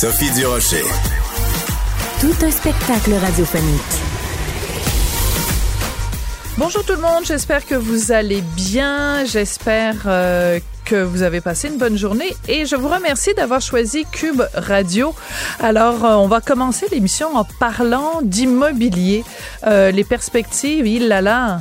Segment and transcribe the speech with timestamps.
[0.00, 0.82] Sophie Durocher.
[2.22, 3.80] Tout un spectacle radiophonique.
[6.56, 11.68] Bonjour tout le monde, j'espère que vous allez bien, j'espère euh, que vous avez passé
[11.68, 15.14] une bonne journée et je vous remercie d'avoir choisi Cube Radio.
[15.58, 19.22] Alors, euh, on va commencer l'émission en parlant d'immobilier.
[19.66, 21.60] Euh, les perspectives, il là là,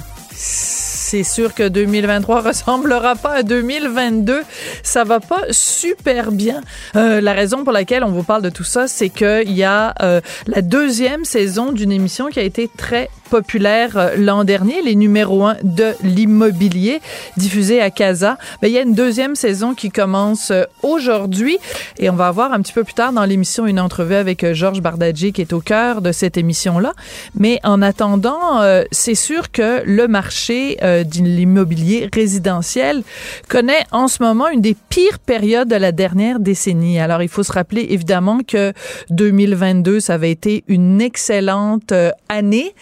[1.09, 4.44] c'est sûr que 2023 ressemblera pas à 2022.
[4.84, 6.62] Ça va pas super bien.
[6.95, 9.96] Euh, la raison pour laquelle on vous parle de tout ça, c'est qu'il y a
[10.04, 14.96] euh, la deuxième saison d'une émission qui a été très populaire euh, l'an dernier, les
[14.96, 17.02] numéros un de l'immobilier,
[17.37, 18.37] diffusé à Casa.
[18.62, 20.52] Mais il y a une deuxième saison qui commence
[20.84, 21.57] aujourd'hui
[21.98, 24.82] et on va avoir un petit peu plus tard dans l'émission une entrevue avec Georges
[24.82, 26.93] Bardadji qui est au cœur de cette émission-là.
[27.34, 33.04] Mais en attendant, c'est sûr que le marché de l'immobilier résidentiel
[33.48, 37.00] connaît en ce moment une des pires périodes de la dernière décennie.
[37.00, 38.74] Alors, il faut se rappeler évidemment que
[39.10, 41.94] 2022, ça avait été une excellente
[42.30, 42.74] année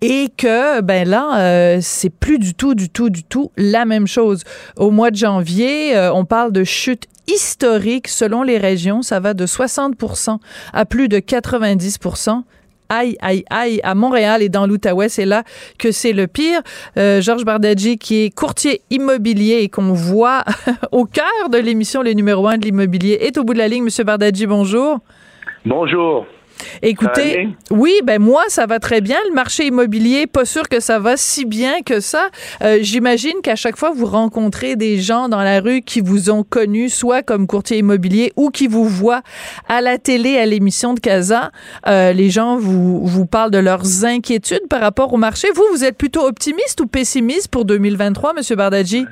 [0.00, 4.06] et que ben là euh, c'est plus du tout du tout du tout la même
[4.06, 4.44] chose.
[4.76, 9.32] Au mois de janvier, euh, on parle de chute historique selon les régions, ça va
[9.32, 9.94] de 60
[10.72, 11.98] à plus de 90
[12.88, 15.42] Aïe, aïe, aïe, à Montréal et dans l'Outaouais, c'est là
[15.78, 16.60] que c'est le pire.
[16.96, 20.44] Euh, Georges Bardadji, qui est courtier immobilier et qu'on voit
[20.92, 23.84] au cœur de l'émission Les numéros 1 de l'immobilier, est au bout de la ligne.
[23.84, 24.98] Monsieur Bardadji, bonjour.
[25.64, 26.26] Bonjour.
[26.82, 29.16] Écoutez, oui, ben moi ça va très bien.
[29.28, 32.28] Le marché immobilier, pas sûr que ça va si bien que ça.
[32.62, 36.44] Euh, j'imagine qu'à chaque fois vous rencontrez des gens dans la rue qui vous ont
[36.44, 39.22] connu, soit comme courtier immobilier ou qui vous voient
[39.68, 41.50] à la télé à l'émission de Casa.
[41.86, 45.48] Euh, les gens vous vous parlent de leurs inquiétudes par rapport au marché.
[45.54, 49.06] Vous, vous êtes plutôt optimiste ou pessimiste pour 2023, Monsieur Bardadji?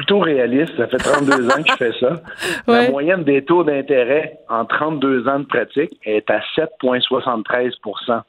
[0.00, 0.74] Plutôt réaliste.
[0.78, 2.22] Ça fait 32 ans que je fais ça.
[2.66, 8.22] La moyenne des taux d'intérêt en 32 ans de pratique est à 7,73%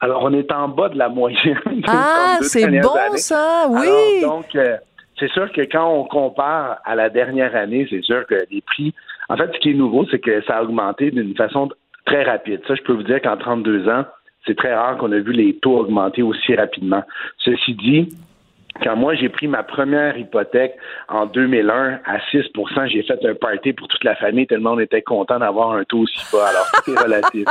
[0.00, 1.60] Alors, on est en bas de la moyenne.
[1.86, 4.22] Ah, c'est bon ça, oui.
[4.22, 4.78] donc, euh,
[5.18, 8.94] c'est sûr que quand on compare à la dernière année, c'est sûr que les prix.
[9.28, 11.68] En fait, ce qui est nouveau, c'est que ça a augmenté d'une façon
[12.06, 12.62] très rapide.
[12.66, 14.04] Ça, je peux vous dire qu'en 32 ans,
[14.46, 17.02] c'est très rare qu'on a vu les taux augmenter aussi rapidement.
[17.36, 18.08] Ceci dit,
[18.82, 20.76] quand moi j'ai pris ma première hypothèque
[21.08, 25.02] en 2001 à 6% j'ai fait un party pour toute la famille tellement on était
[25.02, 26.48] content d'avoir un taux aussi bas.
[26.48, 27.44] Alors tout est relatif.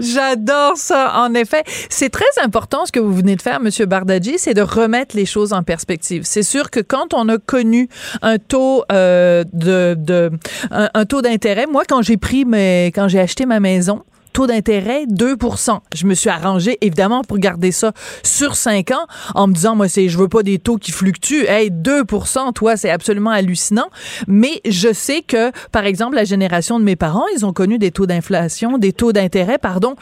[0.14, 1.12] J'adore ça.
[1.16, 4.62] En effet, c'est très important ce que vous venez de faire, Monsieur Bardadji, c'est de
[4.62, 6.22] remettre les choses en perspective.
[6.24, 7.88] C'est sûr que quand on a connu
[8.22, 10.30] un taux euh, de, de
[10.70, 14.04] un taux d'intérêt, moi quand j'ai pris mes quand j'ai acheté ma maison
[14.36, 19.46] taux d'intérêt 2% Je me suis arrangé évidemment pour garder ça sur 5 ans en
[19.46, 21.46] me disant moi c'est je veux pas des taux qui fluctuent.
[21.48, 23.88] Hey, 2% toi c'est absolument hallucinant,
[24.26, 27.90] mais je sais que par exemple la génération de mes parents, ils ont connu des
[27.90, 29.94] taux d'inflation, des taux d'intérêt pardon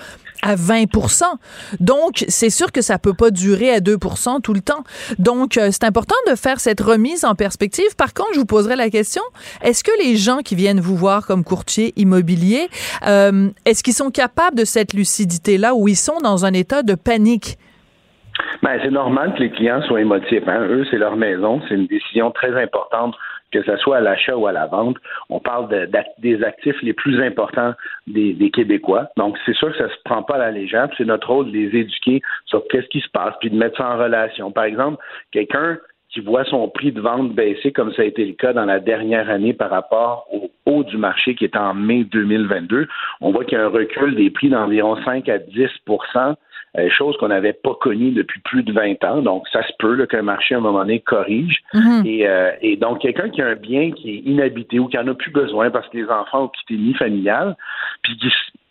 [0.44, 0.84] à 20
[1.80, 4.84] Donc, c'est sûr que ça peut pas durer à 2% tout le temps.
[5.18, 7.96] Donc, euh, c'est important de faire cette remise en perspective.
[7.96, 9.22] Par contre, je vous poserai la question,
[9.62, 12.68] est-ce que les gens qui viennent vous voir comme courtier immobilier,
[13.06, 16.94] euh, est-ce qu'ils sont capables de cette lucidité-là ou ils sont dans un état de
[16.94, 17.56] panique?
[18.62, 20.46] Ben, c'est normal que les clients soient émotifs.
[20.46, 20.66] Hein.
[20.68, 21.60] Eux, c'est leur maison.
[21.68, 23.14] C'est une décision très importante
[23.52, 24.96] que ce soit à l'achat ou à la vente,
[25.30, 25.68] on parle
[26.18, 27.74] des actifs les plus importants
[28.06, 29.08] des, Québécois.
[29.16, 30.88] Donc, c'est sûr que ça se prend pas à la légère.
[30.96, 33.90] C'est notre rôle de les éduquer sur qu'est-ce qui se passe, puis de mettre ça
[33.90, 34.50] en relation.
[34.50, 35.78] Par exemple, quelqu'un
[36.10, 38.78] qui voit son prix de vente baisser, comme ça a été le cas dans la
[38.78, 42.86] dernière année par rapport au haut du marché qui est en mai 2022,
[43.20, 46.34] on voit qu'il y a un recul des prix d'environ 5 à 10 euh,
[46.90, 49.22] chose qu'on n'avait pas connue depuis plus de 20 ans.
[49.22, 51.58] Donc, ça se peut qu'un marché, à un moment donné, corrige.
[51.72, 52.04] Mhm.
[52.06, 55.14] Euh, et, donc, quelqu'un qui a un bien qui est inhabité ou qui en a
[55.14, 57.56] plus besoin parce que les enfants ont quitté le familial,
[58.02, 58.18] puis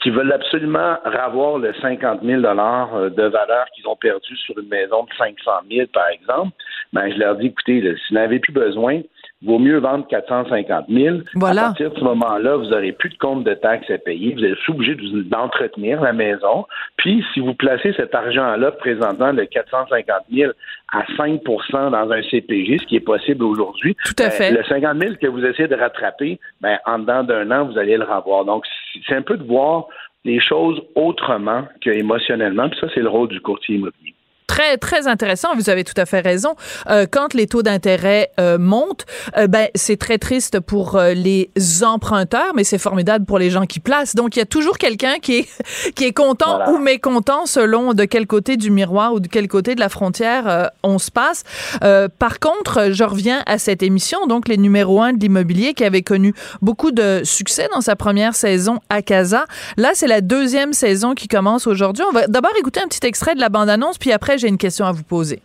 [0.01, 4.67] qui, veulent absolument ravoir le 50 000 euh, de valeur qu'ils ont perdu sur une
[4.67, 6.51] maison de 500 000, par exemple,
[6.91, 9.01] ben, je leur dis, écoutez, si vous n'avez plus besoin,
[9.45, 11.17] vaut mieux vendre 450 000.
[11.35, 11.61] Voilà.
[11.61, 14.33] À partir de ce moment-là, vous n'aurez plus de compte de taxes à payer.
[14.33, 16.65] Vous êtes obligé d'entretenir la maison.
[16.97, 20.51] Puis, si vous placez cet argent-là, présentement, de 450 000
[20.91, 24.51] à 5% dans un CPG, ce qui est possible aujourd'hui, Tout à ben, fait.
[24.51, 27.97] le 50 000 que vous essayez de rattraper, ben, en dedans d'un an, vous allez
[27.97, 28.45] le revoir.
[28.45, 28.63] Donc,
[29.07, 29.87] c'est un peu de voir
[30.25, 32.69] les choses autrement que émotionnellement.
[32.69, 34.12] Puis ça, c'est le rôle du courtier immobilier
[34.47, 35.49] très très intéressant.
[35.55, 36.55] Vous avez tout à fait raison.
[36.89, 39.05] Euh, quand les taux d'intérêt euh, montent,
[39.37, 41.49] euh, ben c'est très triste pour euh, les
[41.83, 44.15] emprunteurs, mais c'est formidable pour les gens qui placent.
[44.15, 45.47] Donc il y a toujours quelqu'un qui est
[45.95, 46.71] qui est content Voilà.
[46.71, 50.47] ou mécontent selon de quel côté du miroir ou de quel côté de la frontière
[50.47, 51.43] euh, on se passe.
[51.83, 55.83] Euh, par contre, je reviens à cette émission, donc les numéros un de l'immobilier qui
[55.83, 59.45] avait connu beaucoup de succès dans sa première saison à Casa.
[59.77, 62.03] Là, c'est la deuxième saison qui commence aujourd'hui.
[62.09, 64.85] On va d'abord écouter un petit extrait de la bande-annonce, puis après j'ai une question
[64.85, 65.41] à vous poser.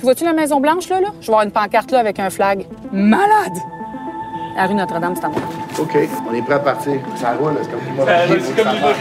[0.00, 1.08] Vois-tu la Maison Blanche, là, là?
[1.20, 2.66] Je vais avoir une pancarte, là, avec un flag.
[2.92, 3.56] Malade!
[4.56, 5.40] La rue Notre-Dame, c'est à moi.
[5.78, 5.96] OK,
[6.30, 6.94] on est prêt à partir.
[7.16, 8.52] Ça roule, c'est comme l'immobilier.
[8.56, 8.96] que ça parte.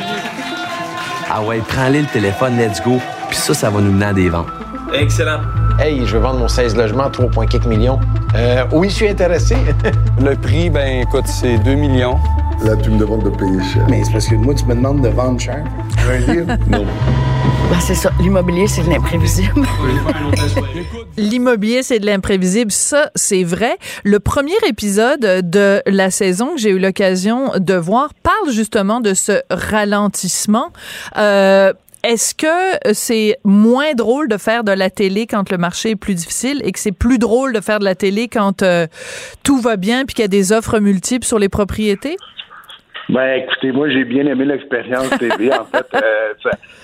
[1.32, 2.98] Ah ouais, prends-le le téléphone, let's go.
[3.30, 4.48] Puis ça, ça va nous mener à des ventes.
[4.94, 5.42] Excellent.
[5.80, 8.00] Hey, je veux vendre mon 16 logements, 3,4 millions.
[8.36, 9.56] Euh, oui, je suis intéressé?
[10.22, 12.18] Le prix, ben écoute, c'est 2 millions.
[12.64, 13.86] Là, tu me demandes de payer cher.
[13.90, 15.64] Mais c'est parce que moi, tu me demandes de vendre cher.
[15.98, 16.58] Tu veux un livre?
[16.70, 16.86] Non.
[17.70, 18.12] Ben, c'est ça.
[18.20, 19.62] L'immobilier, c'est de l'imprévisible.
[21.18, 22.72] L'immobilier, c'est de l'imprévisible.
[22.72, 23.78] Ça, c'est vrai.
[24.04, 29.14] Le premier épisode de la saison que j'ai eu l'occasion de voir parle justement de
[29.14, 30.74] ce ralentissement.
[31.18, 31.72] Euh,
[32.04, 36.16] est-ce que c'est moins drôle de faire de la télé quand le marché est plus
[36.16, 38.88] difficile et que c'est plus drôle de faire de la télé quand euh,
[39.44, 42.18] tout va bien puis qu'il y a des offres multiples sur les propriétés?
[43.10, 45.50] Ben, écoutez, moi, j'ai bien aimé l'expérience TV.
[45.60, 46.34] En fait, euh,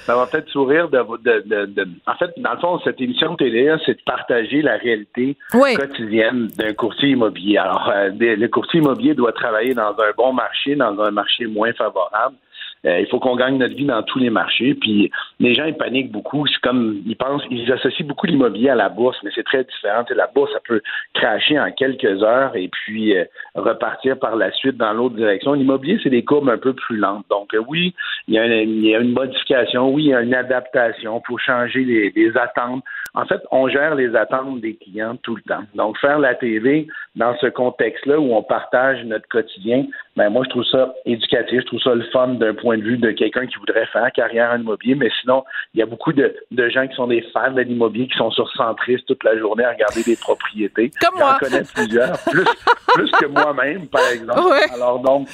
[0.06, 3.36] ça, va peut-être sourire de, de, de, de- En fait, dans le fond, cette émission
[3.36, 5.76] télé, c'est de partager la réalité Oui.
[5.76, 7.58] quotidienne d'un courtier immobilier.
[7.58, 11.74] Alors, euh, le courtier immobilier doit travailler dans un bon marché, dans un marché moins
[11.74, 12.36] favorable.
[12.86, 14.76] Euh, il faut qu'on gagne notre vie dans tous les marchés.
[14.76, 16.46] Puis les gens ils paniquent beaucoup.
[16.48, 20.04] C'est comme ils pensent, ils associent beaucoup l'immobilier à la bourse, mais c'est très différent.
[20.16, 20.82] La bourse, ça peut
[21.14, 25.54] cracher en quelques heures et puis euh, repartir par la suite dans l'autre direction.
[25.54, 27.26] L'immobilier, c'est des courbes un peu plus lentes.
[27.30, 27.94] Donc euh, oui,
[28.28, 32.84] il y, a une, modification, oui, il y a une adaptation pour changer les, attentes.
[33.14, 35.64] En fait, on gère les attentes des clients tout le temps.
[35.76, 39.86] Donc faire la TV dans ce contexte-là où on partage notre quotidien,
[40.18, 42.98] ben moi je trouve ça éducatif, je trouve ça le fun d'un point de vue
[42.98, 45.44] de quelqu'un qui voudrait faire carrière en immobilier, mais sinon,
[45.74, 48.32] il y a beaucoup de, de gens qui sont des fans de l'immobilier, qui sont
[48.32, 50.92] sur Centris toute la journée à regarder des propriétés.
[51.02, 51.38] Comme moi.
[51.42, 52.46] J'en connais plusieurs, plus,
[52.94, 54.40] plus que moi-même, par exemple.
[54.42, 54.70] Ouais.
[54.74, 55.28] Alors donc,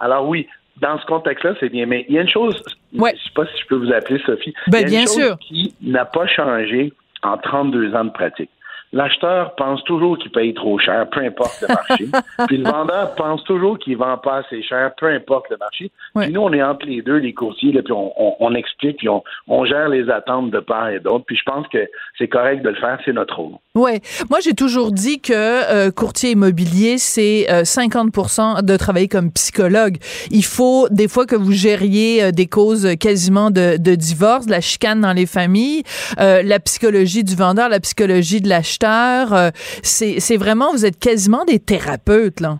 [0.00, 0.46] alors oui,
[0.80, 1.86] dans ce contexte-là, c'est bien.
[1.86, 2.60] Mais il y a une chose,
[2.96, 3.14] Ouais.
[3.16, 5.06] je sais pas si je peux vous appeler Sophie, Ben, il y a une bien
[5.06, 5.38] chose sûr.
[5.40, 6.92] qui n'a pas changé
[7.22, 8.50] en 32 ans de pratique.
[8.92, 12.08] L'acheteur pense toujours qu'il paye trop cher, peu importe le marché.
[12.48, 15.90] puis le vendeur pense toujours qu'il vend pas assez cher, peu importe le marché.
[16.14, 16.24] Ouais.
[16.24, 18.98] Puis nous, on est entre les deux, les courtiers, là, puis on, on- on explique,
[18.98, 21.24] puis on, on gère les attentes de part et d'autre.
[21.26, 21.78] Puis je pense que
[22.16, 23.52] c'est correct de le faire, c'est notre rôle.
[23.74, 24.00] Ouais,
[24.30, 29.96] moi j'ai toujours dit que euh, courtier immobilier c'est euh, 50% de travailler comme psychologue.
[30.30, 34.50] Il faut des fois que vous gériez euh, des causes quasiment de, de divorce, de
[34.52, 35.82] la chicane dans les familles,
[36.20, 38.77] euh, la psychologie du vendeur, la psychologie de l'acheteur.
[38.84, 39.50] Euh,
[39.82, 42.58] c'est vraiment vous êtes quasiment des thérapeutes là.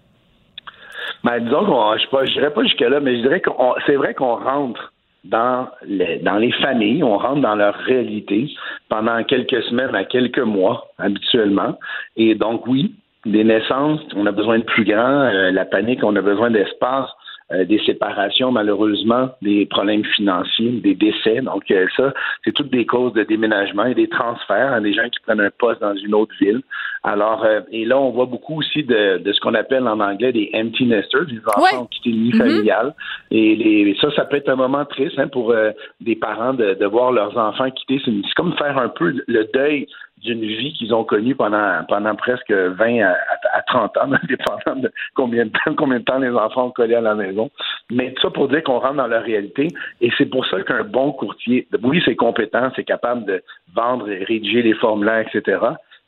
[1.25, 3.50] Ben, disons qu'on, je dirais pas jusque-là, mais je dirais que
[3.87, 4.93] c'est vrai qu'on rentre
[5.25, 8.50] dans les, dans les familles, on rentre dans leur réalité
[8.88, 11.79] pendant quelques semaines à quelques mois habituellement.
[12.17, 12.94] Et donc, oui,
[13.26, 17.09] des naissances, on a besoin de plus grand, euh, la panique, on a besoin d'espace,
[17.52, 21.40] euh, des séparations, malheureusement, des problèmes financiers, des décès.
[21.40, 22.12] Donc, euh, ça,
[22.45, 25.50] c'est toutes des causes de déménagement et des transferts, hein, des gens qui prennent un
[25.59, 26.61] poste dans une autre ville.
[27.05, 30.33] Alors, euh, et là, on voit beaucoup aussi de, de ce qu'on appelle en anglais
[30.33, 31.69] des empty nesters, des enfants Ouais.
[31.71, 32.95] qui ont quitté le nid familial.
[33.31, 36.75] Et les, ça, ça peut être un moment triste hein, pour euh, des parents de,
[36.75, 38.00] de voir leurs enfants quitter.
[38.05, 39.87] C'est c'est comme faire un peu le deuil
[40.22, 43.16] d'une vie qu'ils ont connue pendant pendant presque 20 à,
[43.54, 46.94] à 30 ans, dépendant de combien de temps combien de temps les enfants ont collé
[46.94, 47.50] à la maison.
[47.90, 49.68] Mais tout ça pour dire qu'on rentre dans leur réalité.
[50.00, 53.42] Et c'est pour ça qu'un bon courtier, oui, c'est compétent, c'est capable de
[53.75, 55.58] vendre, et rédiger les formulaires, etc.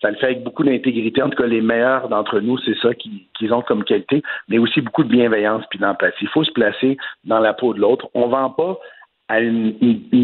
[0.00, 1.22] Ça le fait avec beaucoup d'intégrité.
[1.22, 4.80] En tout cas, les meilleurs d'entre nous, c'est ça qu'ils ont comme qualité, mais aussi
[4.80, 6.22] beaucoup de bienveillance puis d'empathie.
[6.22, 8.08] Il faut se placer dans la peau de l'autre.
[8.14, 8.78] On vend pas
[9.28, 9.74] à une,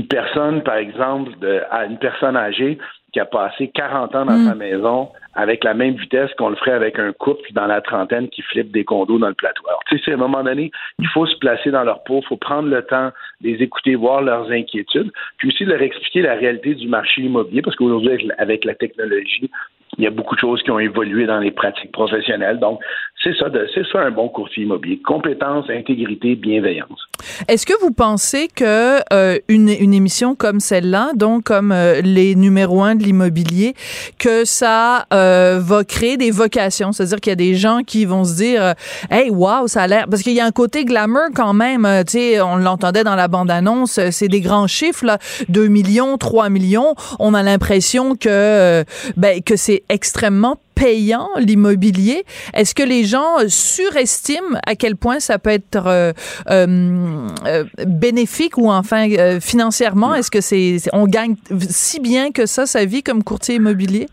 [0.09, 1.31] personne, par exemple,
[1.71, 2.79] à une personne âgée
[3.17, 6.73] qui a passé 40 ans dans sa maison avec la même vitesse qu'on le ferait
[6.73, 9.63] avec un couple dans la trentaine qui flippe des condos dans le plateau.
[9.67, 12.21] Alors, tu sais, c'est à un moment donné, il faut se placer dans leur peau,
[12.23, 16.21] il faut prendre le temps de les écouter, voir leurs inquiétudes, puis aussi leur expliquer
[16.21, 19.51] la réalité du marché immobilier, parce qu'aujourd'hui, avec la technologie,
[19.99, 22.59] il y a beaucoup de choses qui ont évolué dans les pratiques professionnelles.
[22.59, 22.81] Donc,
[23.23, 25.01] c'est ça, c'est ça un bon courtier immobilier.
[25.05, 27.09] Compétence, intégrité, bienveillance.
[27.49, 32.35] Est-ce que vous pensez que euh, une, une, émission comme celle-là, donc comme euh, les
[32.35, 33.75] numéros un de l'immobilier,
[34.19, 38.25] que ça euh, va créer des vocations, c'est-à-dire qu'il y a des gens qui vont
[38.25, 38.75] se dire,
[39.11, 41.89] hey, wow, ça a l'air, parce qu'il y a un côté glamour quand même.
[42.07, 46.51] tu sais, on l'entendait dans la bande-annonce, c'est des grands chiffres, là, 2 millions, 3
[46.51, 46.95] millions.
[47.19, 48.85] On a l'impression que
[49.17, 52.25] ben, que c'est extrêmement payant l'immobilier.
[52.55, 56.13] Est-ce que les gens surestiment à quel point ça peut être euh,
[56.51, 59.09] euh, euh, bénéfique ou enfin
[59.41, 60.15] financièrement?
[60.15, 64.07] Est-ce que c'est on gagne si bien que ça sa vie comme courtier immobilier?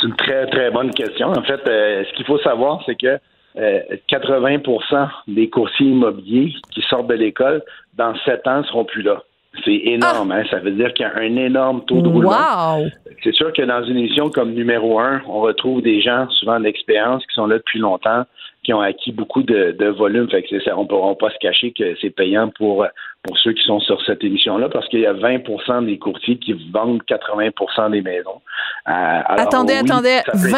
[0.00, 1.28] C'est une très très bonne question.
[1.28, 3.18] En fait, ce qu'il faut savoir, c'est que
[3.56, 7.62] 80% des courtiers immobiliers qui sortent de l'école
[7.94, 9.22] dans sept ans seront plus là.
[9.64, 10.42] C'est énorme, hein?
[10.50, 12.84] Ça veut dire qu'il y a un énorme taux de roulement.
[13.22, 17.24] C'est sûr que dans une émission comme numéro un, on retrouve des gens souvent d'expérience
[17.26, 18.24] qui sont là depuis longtemps,
[18.66, 20.28] qui ont acquis beaucoup de, de volume.
[20.28, 22.84] Fait que ça, on ne pourra pas se cacher que c'est payant pour,
[23.22, 26.52] pour ceux qui sont sur cette émission-là, parce qu'il y a 20% des courtiers qui
[26.72, 28.40] vendent 80% des maisons.
[28.88, 30.48] Euh, attendez, attendez, 20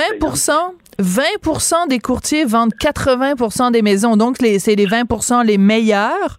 [0.99, 4.17] 20 des courtiers vendent 80% des maisons.
[4.17, 6.39] Donc, c'est les 20% les meilleurs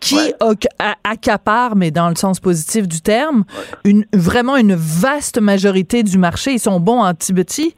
[0.00, 0.18] qui
[1.04, 3.44] accaparent, mais dans le sens positif du terme,
[3.84, 6.52] une, vraiment une vaste majorité du marché.
[6.52, 7.74] Ils sont bons en petit.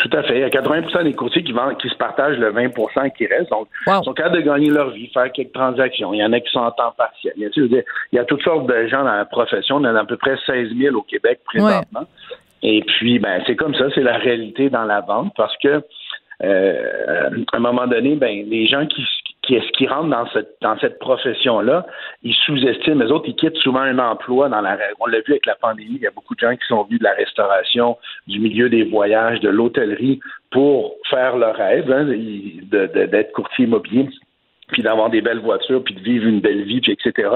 [0.00, 0.36] Tout à fait.
[0.36, 3.50] Il y a 80% des courtiers qui, vendent, qui se partagent le 20% qui reste.
[3.50, 6.14] Donc, ils sont capables de gagner leur vie, faire quelques transactions.
[6.14, 7.34] Il y en a qui sont en temps partiel.
[7.36, 9.76] Il y a, toutes sortes de gens dans la profession.
[9.76, 12.06] On en a à peu près 16 000 au Québec présentement.
[12.62, 15.82] Et puis, ben, c'est comme ça, c'est la réalité dans la vente parce que
[16.42, 19.04] euh, à un moment donné, ben, les gens qui,
[19.50, 21.86] qui, qui rentrent dans cette, dans cette profession-là,
[22.22, 23.04] ils sous-estiment.
[23.04, 24.78] Les autres, ils quittent souvent un emploi dans la.
[25.00, 27.00] On l'a vu avec la pandémie, il y a beaucoup de gens qui sont venus
[27.00, 33.32] de la restauration, du milieu des voyages, de l'hôtellerie pour faire leur rêve hein, d'être
[33.32, 34.08] courtier immobilier
[34.72, 37.28] puis d'avoir des belles voitures, puis de vivre une belle vie, puis etc.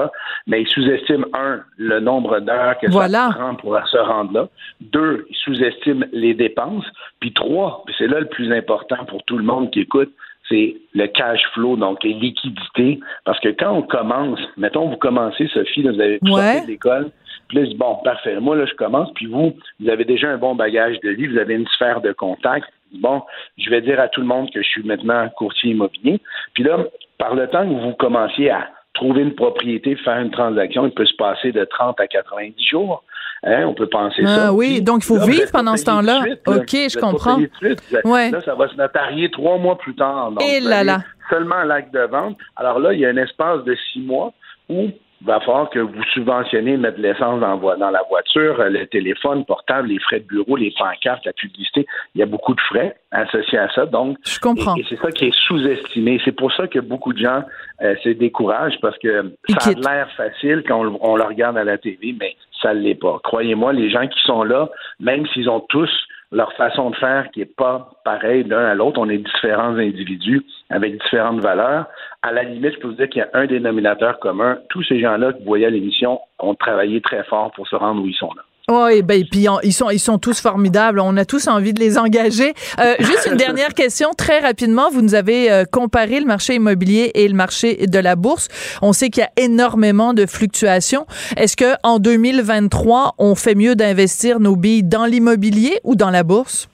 [0.47, 4.47] Mais ils sous-estiment, un, le nombre d'heures que ça prend pour se rendre là.
[4.79, 6.85] Deux, ils sous-estiment les dépenses.
[7.19, 10.13] Puis trois, puis c'est là le plus important pour tout le monde qui écoute,
[10.49, 12.99] c'est le cash flow, donc les liquidités.
[13.23, 17.11] Parce que quand on commence, mettons, vous commencez, Sophie, vous avez sorti de l'école,
[17.47, 18.39] puis là, bon, parfait.
[18.39, 21.37] Moi, là, je commence, puis vous, vous avez déjà un bon bagage de vie, vous
[21.37, 22.67] avez une sphère de contact.
[22.93, 23.23] Bon,
[23.57, 26.19] je vais dire à tout le monde que je suis maintenant courtier immobilier.
[26.53, 26.77] Puis là,
[27.17, 31.05] par le temps que vous commenciez à trouver une propriété, faire une transaction, il peut
[31.05, 33.03] se passer de 30 à 90 jours.
[33.45, 34.53] Hein, on peut penser ah, ça.
[34.53, 36.23] Oui, donc il faut vivre pendant ce temps-là.
[36.47, 37.37] OK, je comprends.
[37.61, 40.31] Là, ça va se notarier trois mois plus tard.
[40.31, 41.03] Donc, Et là là.
[41.29, 42.37] Seulement l'acte de vente.
[42.55, 44.33] Alors là, il y a un espace de six mois
[44.67, 44.89] où
[45.21, 49.45] il va falloir que vous subventionnez mettre l'essence dans, dans, la voiture, euh, le téléphone
[49.45, 51.85] portable, les frais de bureau, les pancartes, la publicité.
[52.13, 53.85] Il y a beaucoup de frais associés à ça.
[53.85, 54.75] Donc, je comprends.
[54.75, 56.19] Et, c'est ça qui est sous-estimé.
[56.25, 57.43] C'est pour ça que beaucoup de gens
[57.81, 61.63] euh, se découragent parce que ça a l'air facile quand on, on, le regarde à
[61.63, 63.19] la TV, mais ça ne l'est pas.
[63.23, 64.69] Croyez-moi, les gens qui sont là,
[64.99, 65.89] même s'ils ont tous
[66.31, 68.99] leur façon de faire qui n'est pas pareille d'un à l'autre.
[68.99, 71.85] On est différents individus avec différentes valeurs.
[72.21, 74.57] À la limite, je peux vous dire qu'il y a un dénominateur commun.
[74.69, 78.01] Tous ces gens-là que vous voyez à l'émission ont travaillé très fort pour se rendre
[78.03, 78.43] où ils sont là.
[78.67, 80.99] Oui, ben puis ils sont ils sont tous formidables.
[80.99, 82.53] On a tous envie de les engager.
[82.79, 84.89] Euh, juste une dernière question très rapidement.
[84.89, 88.47] Vous nous avez euh, comparé le marché immobilier et le marché de la bourse.
[88.81, 91.05] On sait qu'il y a énormément de fluctuations.
[91.37, 96.23] Est-ce que en 2023, on fait mieux d'investir nos billes dans l'immobilier ou dans la
[96.23, 96.67] bourse?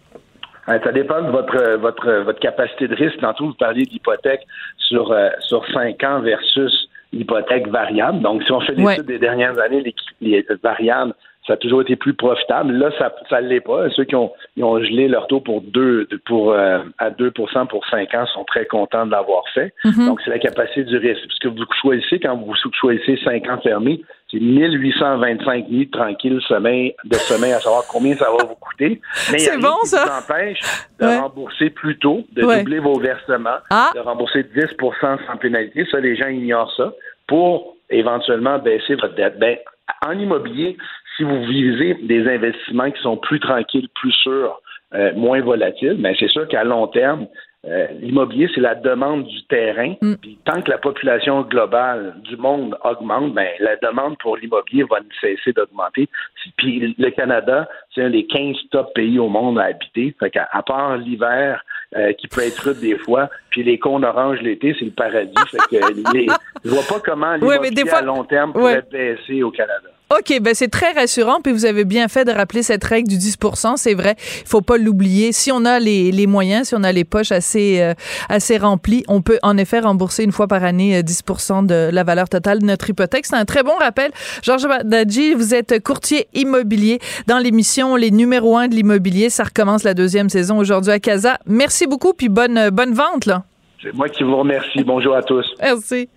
[0.67, 3.19] Ça dépend de votre votre votre capacité de risque.
[3.19, 8.21] Tantôt, vous parliez d'hypothèque sur euh, sur cinq ans versus l'hypothèque variable.
[8.21, 11.13] Donc, si on fait l'étude des dernières années, les, les variables
[11.47, 12.73] ça a toujours été plus profitable.
[12.73, 13.89] Là, ça ne l'est pas.
[13.91, 14.31] Ceux qui ont,
[14.61, 18.65] ont gelé leur taux pour deux, pour euh, à 2% pour cinq ans sont très
[18.65, 19.73] contents de l'avoir fait.
[19.83, 20.05] Mm-hmm.
[20.05, 21.21] Donc, c'est la capacité du risque.
[21.29, 26.95] Ce que vous choisissez quand vous choisissez cinq ans fermés, c'est 1825 nuits tranquilles sommeil,
[27.05, 29.01] de sommeil à savoir combien ça va vous coûter.
[29.31, 30.05] Mais c'est bon, ça.
[30.05, 30.59] vous empêche
[30.99, 33.89] de rembourser plus tôt, de doubler vos versements, ah.
[33.95, 35.85] de rembourser 10% sans pénalité.
[35.91, 36.93] Ça, les gens ignorent ça
[37.27, 39.37] pour éventuellement baisser votre dette.
[39.39, 39.57] Ben,
[40.05, 40.77] en immobilier,
[41.17, 44.61] si vous visez des investissements qui sont plus tranquilles, plus sûrs,
[44.93, 47.27] euh, moins volatiles, mais c'est sûr qu'à long terme,
[47.67, 49.93] euh, l'immobilier, c'est la demande du terrain.
[50.01, 50.15] Mm.
[50.15, 54.99] Puis tant que la population globale du monde augmente, ben, la demande pour l'immobilier va
[54.99, 56.09] ne cesser d'augmenter.
[56.57, 60.15] Puis le Canada, c'est un des 15 top pays au monde à habiter.
[60.19, 61.63] Fait à part l'hiver,
[61.97, 65.33] euh, qui peut être rude des fois, puis les cônes oranges l'été, c'est le paradis.
[65.49, 66.25] fait que les,
[66.63, 69.89] je vois pas comment l'immobilier à long terme pourrait baisser au Canada.
[70.11, 71.39] OK, ben c'est très rassurant.
[71.41, 74.61] Puis vous avez bien fait de rappeler cette règle du 10% C'est vrai, il faut
[74.61, 75.31] pas l'oublier.
[75.31, 77.93] Si on a les, les, moyens, si on a les poches assez, euh,
[78.27, 82.03] assez remplies, on peut en effet rembourser une fois par année 10 euh, de la
[82.03, 83.25] valeur totale de notre hypothèque.
[83.25, 84.11] C'est un très bon rappel.
[84.43, 89.29] Georges Badji, vous êtes courtier immobilier dans l'émission Les numéros 1 de l'immobilier.
[89.29, 91.37] Ça recommence la deuxième saison aujourd'hui à Casa.
[91.45, 93.25] Merci beaucoup, puis bonne, bonne vente.
[93.25, 93.43] là.
[93.81, 94.83] C'est moi qui vous remercie.
[94.83, 95.45] Bonjour à tous.
[95.61, 96.09] Merci.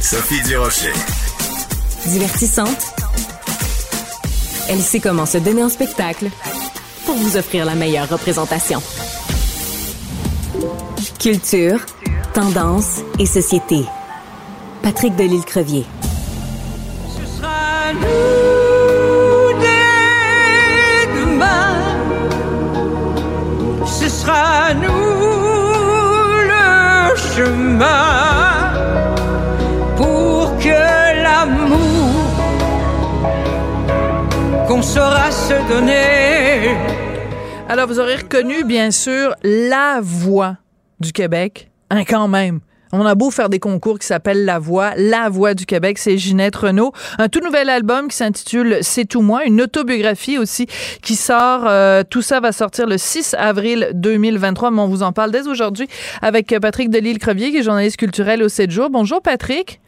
[0.00, 0.92] Sophie Durocher.
[2.06, 2.94] Divertissante.
[4.68, 6.30] Elle sait comment se donner en spectacle
[7.04, 8.80] pour vous offrir la meilleure représentation.
[11.18, 11.80] Culture,
[12.32, 13.84] tendance et société.
[14.82, 15.84] Patrick Delisle-Crevier.
[17.16, 18.47] Ce sera nous
[37.70, 40.56] Alors, vous aurez reconnu, bien sûr, la voix
[41.00, 42.60] du Québec, hein, quand même.
[42.92, 46.16] On a beau faire des concours qui s'appellent La Voix, La Voix du Québec, c'est
[46.16, 46.92] Ginette Renault.
[47.18, 50.66] Un tout nouvel album qui s'intitule C'est tout moi, une autobiographie aussi
[51.02, 51.66] qui sort.
[51.66, 55.46] Euh, tout ça va sortir le 6 avril 2023, mais on vous en parle dès
[55.46, 55.88] aujourd'hui
[56.22, 58.88] avec Patrick Delisle-Crevier, qui est journaliste culturel au 7 jours.
[58.88, 59.78] Bonjour Patrick.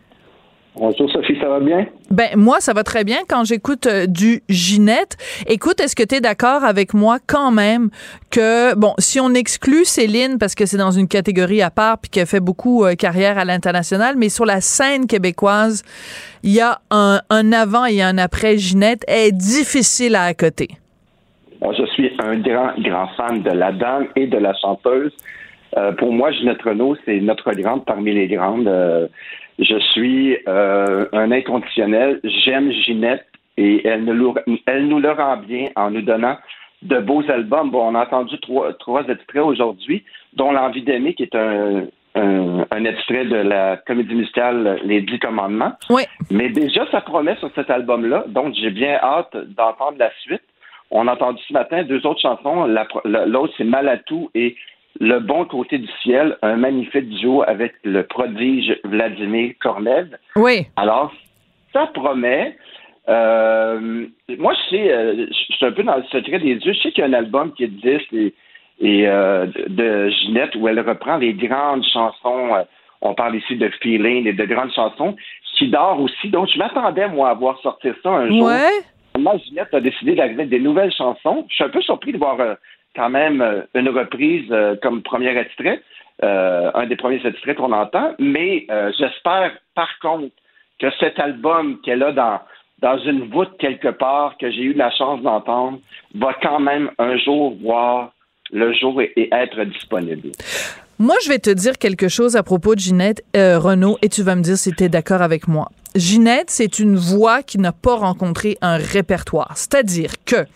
[0.81, 1.87] Bonjour Sophie, ça va bien?
[2.11, 5.19] Ben moi, ça va très bien quand j'écoute euh, du Ginette.
[5.47, 7.91] Écoute, est-ce que tu es d'accord avec moi quand même
[8.31, 12.09] que, bon, si on exclut Céline parce que c'est dans une catégorie à part puis
[12.09, 15.83] qu'elle fait beaucoup euh, carrière à l'international, mais sur la scène québécoise,
[16.43, 17.21] il y a un,
[17.53, 20.69] avant et un après Ginette est difficile à accoter.
[21.61, 25.13] Moi, je suis un grand, grand fan de la dame et de la chanteuse.
[25.77, 28.67] Euh, pour moi, Ginette Renault, c'est notre grande parmi les grandes.
[29.61, 32.21] Je suis euh, un inconditionnel.
[32.25, 33.27] J'aime Ginette
[33.57, 34.35] et elle nous,
[34.67, 36.37] elle nous le rend bien en nous donnant
[36.83, 37.71] de beaux albums.
[37.71, 40.03] Bon, on a entendu trois, trois extraits aujourd'hui,
[40.33, 45.73] dont L'envie d'aimer, qui est un, un, extrait de la comédie musicale Les Dix Commandements.
[45.91, 46.03] Oui.
[46.31, 50.43] Mais déjà, ça promet sur cet album-là, donc j'ai bien hâte d'entendre la suite.
[50.91, 52.67] On a entendu ce matin deux autres chansons.
[53.05, 54.57] L'autre, c'est Malatou et
[55.01, 60.17] le bon côté du ciel, un magnifique duo avec le prodige Vladimir Kornev.
[60.37, 60.67] Oui.
[60.77, 61.13] Alors,
[61.73, 62.57] ça promet.
[63.09, 64.07] Euh,
[64.39, 66.75] moi, je sais, euh, je suis un peu dans le secret des dieux.
[66.75, 70.81] Je sais qu'il y a un album qui existe et, euh, de Ginette où elle
[70.81, 72.51] reprend les grandes chansons.
[73.01, 75.17] on parle ici de feeling et de grandes chansons
[75.61, 76.29] qui dort aussi.
[76.29, 78.47] Donc, je m'attendais, moi, à voir sortir ça un jour.
[78.47, 79.19] Ouais.
[79.19, 81.47] Moi, Ginette a décidé d'arriver des nouvelles chansons.
[81.49, 82.39] Je suis un peu surpris de voir
[82.95, 85.83] quand même euh, une reprise euh, comme premier extrait,
[86.23, 88.67] euh, un des premiers extraits qu'on entend, mais
[88.99, 90.35] j'espère par contre
[90.79, 92.41] que cet album qu'elle a dans
[92.81, 95.81] dans une voûte quelque part que j'ai eu la chance d'entendre
[96.15, 98.13] va quand même un jour voir
[98.51, 100.31] le jour et, être disponible.
[100.99, 104.35] Moi, je vais te dire quelque chose à propos de Ginette Renault et tu vas
[104.35, 105.69] me dire si tu es d'accord avec moi.
[105.95, 109.53] Ginette, c'est une voix qui n'a pas rencontré un répertoire.
[109.57, 110.47] C'est-à-dire que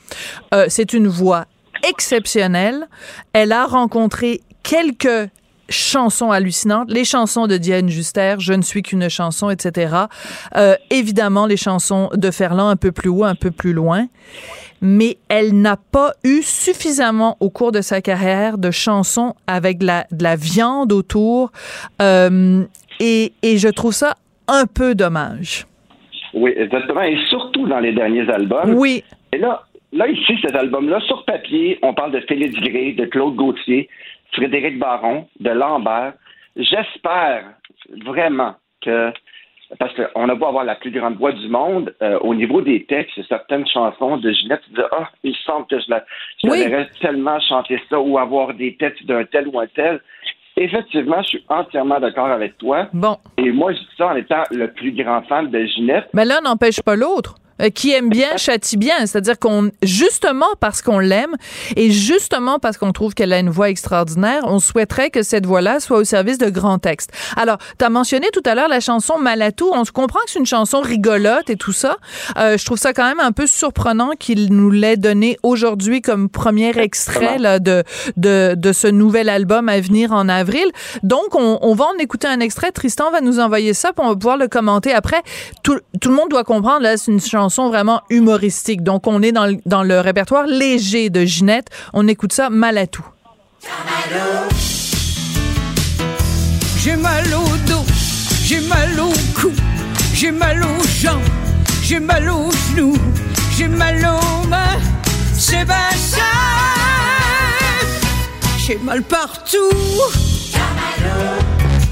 [0.68, 1.44] c'est une voix
[1.88, 2.88] exceptionnelle.
[3.33, 5.31] Elle a rencontré quelques
[5.68, 9.94] chansons hallucinantes, les chansons de Diane Juster, Je ne suis qu'une chanson, etc.
[10.57, 14.07] Euh, évidemment, les chansons de Ferland un peu plus haut, un peu plus loin.
[14.83, 19.87] Mais elle n'a pas eu suffisamment au cours de sa carrière de chansons avec de
[19.87, 21.51] la, viande autour.
[22.03, 22.64] Euh,
[23.01, 24.16] et, et je trouve ça
[24.47, 25.66] un peu dommage.
[26.35, 27.03] Oui, exactement.
[27.03, 28.75] Et surtout dans les derniers albums.
[28.75, 29.05] Oui.
[29.33, 29.62] Et là,
[29.94, 33.88] Là, ici, cet album-là, sur papier, on parle de Félix Gray, de Claude Gauthier,
[34.33, 36.14] Frédéric Baron, de Lambert.
[36.57, 37.44] J'espère
[38.04, 39.12] vraiment que
[39.78, 42.85] parce qu'on a beau avoir la plus grande voix du monde, euh, au niveau des
[42.85, 46.04] textes, certaines chansons de Ginette, tu dis, ah, il semble que je la,
[46.42, 50.00] je tellement chanter ça ou avoir des textes d'un tel ou un tel.
[50.57, 52.88] Effectivement, je suis entièrement d'accord avec toi.
[52.92, 53.16] Bon.
[53.38, 56.09] Et moi, je dis ça en étant le plus grand fan de Ginette.
[56.14, 57.37] Mais l'un n'empêche pas l'autre.
[57.62, 61.36] Euh, qui aime bien châtie bien, c'est-à-dire qu'on justement parce qu'on l'aime
[61.76, 65.78] et justement parce qu'on trouve qu'elle a une voix extraordinaire, on souhaiterait que cette voix-là
[65.78, 67.12] soit au service de grands textes.
[67.36, 70.40] Alors, tu as mentionné tout à l'heure la chanson Malatou, on se comprend que c'est
[70.40, 71.98] une chanson rigolote et tout ça.
[72.38, 76.28] Euh, je trouve ça quand même un peu surprenant qu'il nous l'ait donné aujourd'hui comme
[76.28, 77.84] premier extrait là, de,
[78.16, 80.66] de, de ce nouvel album à venir en avril.
[81.04, 82.72] Donc, on, on va en écouter un extrait.
[82.72, 85.22] Tristan va nous envoyer ça pour pouvoir le commenter après.
[85.62, 88.83] Tout, tout le monde doit comprendre, là, c'est une chanson chanson vraiment humoristique.
[88.83, 91.68] Donc, on est dans le, dans le répertoire léger de Ginette.
[91.92, 93.04] On écoute ça mal à tout.
[96.83, 97.85] J'ai mal au dos,
[98.44, 99.50] j'ai mal au cou,
[100.14, 101.22] J'ai mal aux jambes,
[101.83, 102.96] j'ai mal aux genoux,
[103.57, 104.78] j'ai mal aux mains.
[105.35, 106.30] C'est bien ça.
[108.59, 109.76] J'ai mal partout.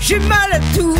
[0.00, 0.96] J'ai mal à tout.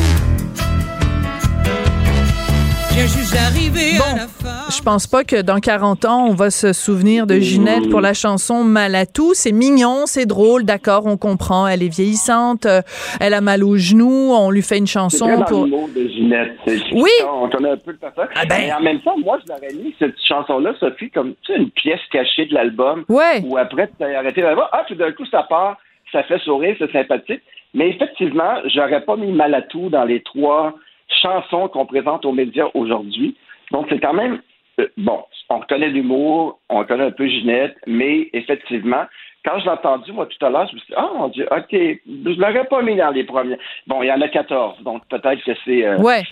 [2.95, 4.42] J'ai juste arrivé à la fin.
[4.75, 8.15] Je pense pas que dans 40 ans, on va se souvenir de Ginette pour la
[8.15, 9.35] chanson Mal à tout.
[9.35, 11.67] C'est mignon, c'est drôle, d'accord, on comprend.
[11.67, 12.81] Elle est vieillissante, euh,
[13.21, 15.67] elle a mal aux genoux, on lui fait une chanson très dans pour.
[15.67, 16.57] le de Ginette.
[16.93, 17.11] Oui.
[17.29, 18.13] On connaît un peu de ça.
[18.17, 18.57] Ah ben.
[18.61, 21.71] Mais en même temps, moi, je l'aurais mis, cette chanson-là, Sophie, comme tu sais, une
[21.71, 23.05] pièce cachée de l'album.
[23.11, 23.43] Ouais.
[23.45, 24.65] Où après, tu as arrêté d'album.
[24.73, 25.77] Ah, tout d'un coup, ça part,
[26.13, 27.43] ça fait sourire, c'est sympathique.
[27.75, 30.75] Mais effectivement, j'aurais pas mis Malatou dans les trois
[31.23, 33.37] chansons qu'on présente aux médias aujourd'hui.
[33.71, 34.41] Donc, c'est quand même.
[34.81, 39.05] Euh, bon, on reconnaît l'humour, on reconnaît un peu Ginette, mais effectivement,
[39.45, 41.49] quand je l'ai entendu, moi, tout à l'heure, je me suis dit, ah, mon Dieu,
[41.51, 43.59] OK, je l'aurais pas mis dans les premiers.
[43.89, 45.85] Bon, il y en a 14, donc peut-être que c'est.
[45.85, 46.23] euh, Ouais.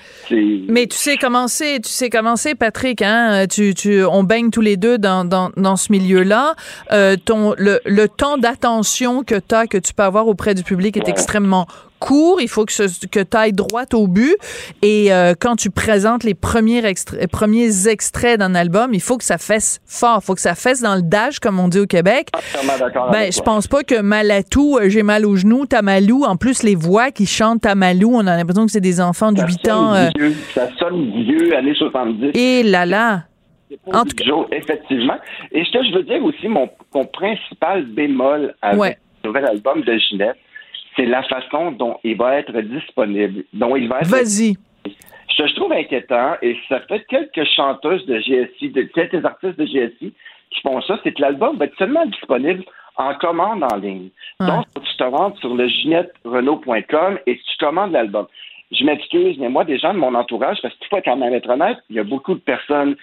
[0.68, 3.03] Mais tu sais comment c'est, tu sais comment c'est, Patrick.
[3.03, 3.46] Hein?
[3.50, 6.55] Tu, tu, on baigne tous les deux dans, dans, dans ce milieu-là.
[6.92, 10.62] Euh, ton, le, le temps d'attention que tu as, que tu peux avoir auprès du
[10.62, 11.66] public est extrêmement
[12.00, 12.40] court.
[12.40, 14.34] Il faut que, ce, que tu ailles droit au but.
[14.82, 19.24] Et euh, quand tu présentes les premiers, extra- premiers extraits d'un album, il faut que
[19.24, 20.18] ça fesse fort.
[20.22, 22.28] Il faut que ça fesse dans le dash, comme on dit au Québec.
[22.78, 26.62] D'accord Ben, je pense pas que Malatou, euh, j'ai mal aux genoux, Tamalou, en plus
[26.62, 29.58] les voix qui chantent Tamalou, on a l'impression que c'est des enfants de Ça 8
[29.66, 29.94] sonne ans.
[29.94, 32.30] euh, vieux, ça sonne vieux, années 70.
[32.34, 33.24] et là là.
[33.92, 34.24] En tout cas.
[34.56, 35.14] effectivement.
[35.52, 38.98] Et ce que je veux dire aussi, mon, mon principal bémol avec Ouais.
[39.22, 40.36] le nouvel album de Ginette,
[40.96, 44.55] c'est la façon dont il va être disponible, dont il va être Vas-y.
[45.29, 49.59] Ce que je trouve inquiétant, et ça fait quelques chanteuses de GSI, de, quelques artistes
[49.59, 50.12] de GSI
[50.50, 52.64] qui font ça, c'est que l'album va être seulement disponible
[52.96, 54.09] en commande en ligne.
[54.48, 58.26] Donc, tu te rendes sur le ginetterenault.com et tu commandes l'album.
[58.72, 61.48] Je m'excuse, mais moi, des gens de mon entourage, parce qu'il faut quand même être
[61.48, 62.96] honnête, il y a beaucoup de personnes,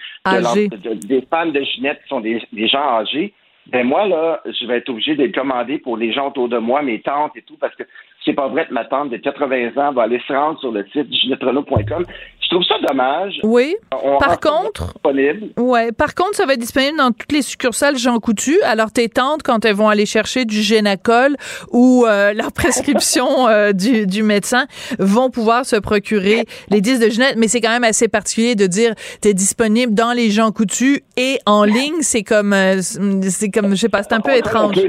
[0.68, 3.34] de- des fans de Ginette qui sont des, des gens âgés.
[3.70, 6.56] Ben moi, là, je vais être obligé de le commander pour les gens autour de
[6.56, 7.82] moi, mes tantes et tout, parce que
[8.24, 10.86] c'est pas vrai que ma tante de 80 ans va aller se rendre sur le
[10.86, 12.04] site ginetterenault.com.
[12.50, 13.34] Je trouve ça dommage.
[13.42, 13.76] Oui.
[13.92, 15.48] On Par contre- disponible.
[15.58, 15.92] Ouais.
[15.92, 18.58] Par contre, ça va être disponible dans toutes les succursales Jean Coutu.
[18.62, 21.36] Alors, tes tantes, quand elles vont aller chercher du Génacol
[21.72, 24.66] ou euh, leur prescription euh, du, du médecin,
[24.98, 27.34] vont pouvoir se procurer les disques de Ginette.
[27.36, 31.38] Mais c'est quand même assez particulier de dire t'es disponible dans les Jean Coutu et
[31.44, 32.00] en ligne.
[32.00, 34.74] C'est comme, euh, c'est comme, je sais pas, c'est un peu On étrange.
[34.78, 34.80] on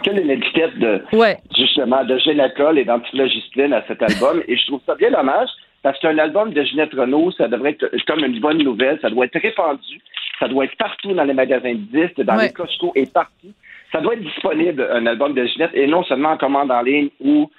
[0.00, 1.36] colle une étiquette de, Ouais.
[1.54, 4.42] justement, de Génacol et d'antiflogistine à cet album.
[4.48, 5.48] et je trouve ça bien dommage
[5.82, 8.98] parce qu'un album de Ginette Renault, ça devrait être comme une bonne nouvelle.
[9.02, 10.00] Ça doit être répandu.
[10.38, 12.46] Ça doit être partout dans les magasins de disques, dans Ouais.
[12.48, 13.52] les Costco et partout.
[13.92, 17.08] Ça doit être disponible, un album de Ginette, et non seulement en commande en ligne
[17.20, 17.50] ou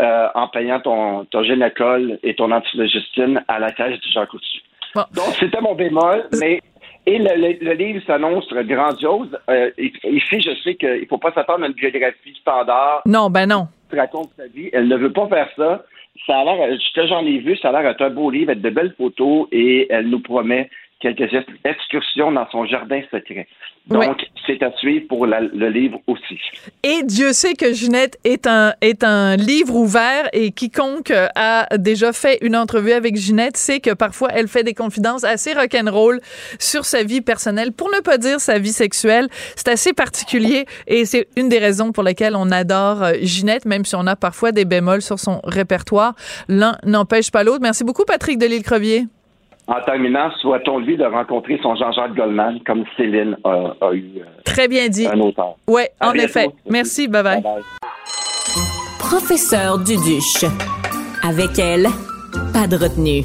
[0.00, 4.60] euh, en payant ton, ton Génacol et ton antiflogistine à la caisse du Jean Coutu.
[4.94, 5.02] Bon.
[5.14, 6.60] Donc, c'était mon bémol, mais
[7.06, 9.36] et le, le- le livre s'annonce grandiose.
[9.50, 13.46] Euh, ici, je sais qu'il ne faut pas s'attendre à une biographie standard Non, ben
[13.46, 13.68] non.
[13.98, 14.70] Raconte sa vie.
[14.72, 15.84] Elle ne veut pas faire ça.
[16.26, 18.50] Ça a l'air, ce que j'en ai vu, ça a l'air d'être un beau livre,
[18.50, 20.68] avec de belles photos, et elle nous promet
[21.00, 23.48] quelques ex- excursions dans son jardin secret.
[23.86, 26.38] Donc, c'est à suivre pour la- le livre aussi.
[26.84, 32.12] Et Dieu sait que Ginette est un, est un livre ouvert et quiconque a déjà
[32.12, 36.20] fait une entrevue avec Ginette sait que parfois elle fait des confidences assez rock'n'roll
[36.58, 39.26] sur sa vie personnelle, pour ne pas dire sa vie sexuelle.
[39.56, 43.84] C'est assez particulier et c'est une des raisons pour lesquelles on adore euh, Ginette, même
[43.86, 46.14] si on a parfois des bémols sur son répertoire.
[46.48, 47.60] L'un n'empêche pas l'autre.
[47.62, 49.06] Merci beaucoup, Patrick Delisle-Crevier.
[49.72, 54.24] En terminant, souhaitons lui de rencontrer son Jean-Jacques Goldman, comme Céline a, a eu euh,
[54.44, 55.06] Très bien dit.
[55.06, 55.54] un auteur.
[55.68, 56.48] Ouais, À en effet.
[56.68, 57.06] Merci.
[57.06, 57.40] Bye bye.
[57.40, 57.62] Bye-bye.
[58.98, 60.44] Professeur Duduche.
[61.22, 61.86] Avec elle,
[62.52, 63.22] pas de retenue.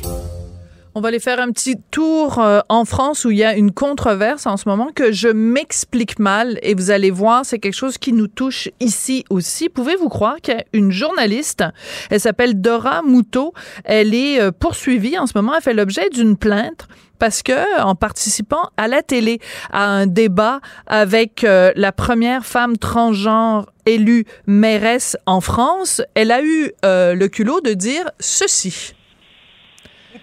[0.98, 3.74] On va aller faire un petit tour euh, en France où il y a une
[3.74, 7.98] controverse en ce moment que je m'explique mal et vous allez voir, c'est quelque chose
[7.98, 9.68] qui nous touche ici aussi.
[9.68, 11.66] Pouvez-vous croire qu'il y a une journaliste,
[12.10, 13.54] elle s'appelle Dora Moutot,
[13.84, 16.88] elle est euh, poursuivie en ce moment, elle fait l'objet d'une plainte
[17.20, 19.40] parce que en participant à la télé
[19.74, 26.42] à un débat avec euh, la première femme transgenre élue mairesse en France, elle a
[26.42, 28.95] eu euh, le culot de dire ceci.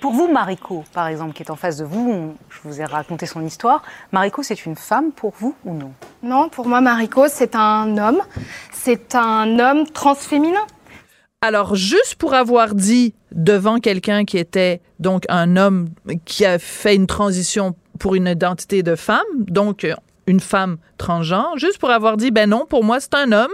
[0.03, 2.85] Pour vous, Mariko, par exemple, qui est en face de vous, on- je vous ai
[2.85, 3.85] raconté son histoire.
[4.11, 5.93] Mariko, c'est une femme pour vous ou non?
[6.25, 8.21] Non, pour moi, Mariko, c'est un homme.
[8.73, 10.67] C'est un homme transféminin.
[11.41, 15.89] Alors, juste pour avoir dit devant quelqu'un qui était donc un homme
[16.25, 19.87] qui a fait une transition pour une identité de femme, donc
[20.27, 23.53] une femme transgenre, juste pour avoir dit, ben non, pour moi, c'est un homme,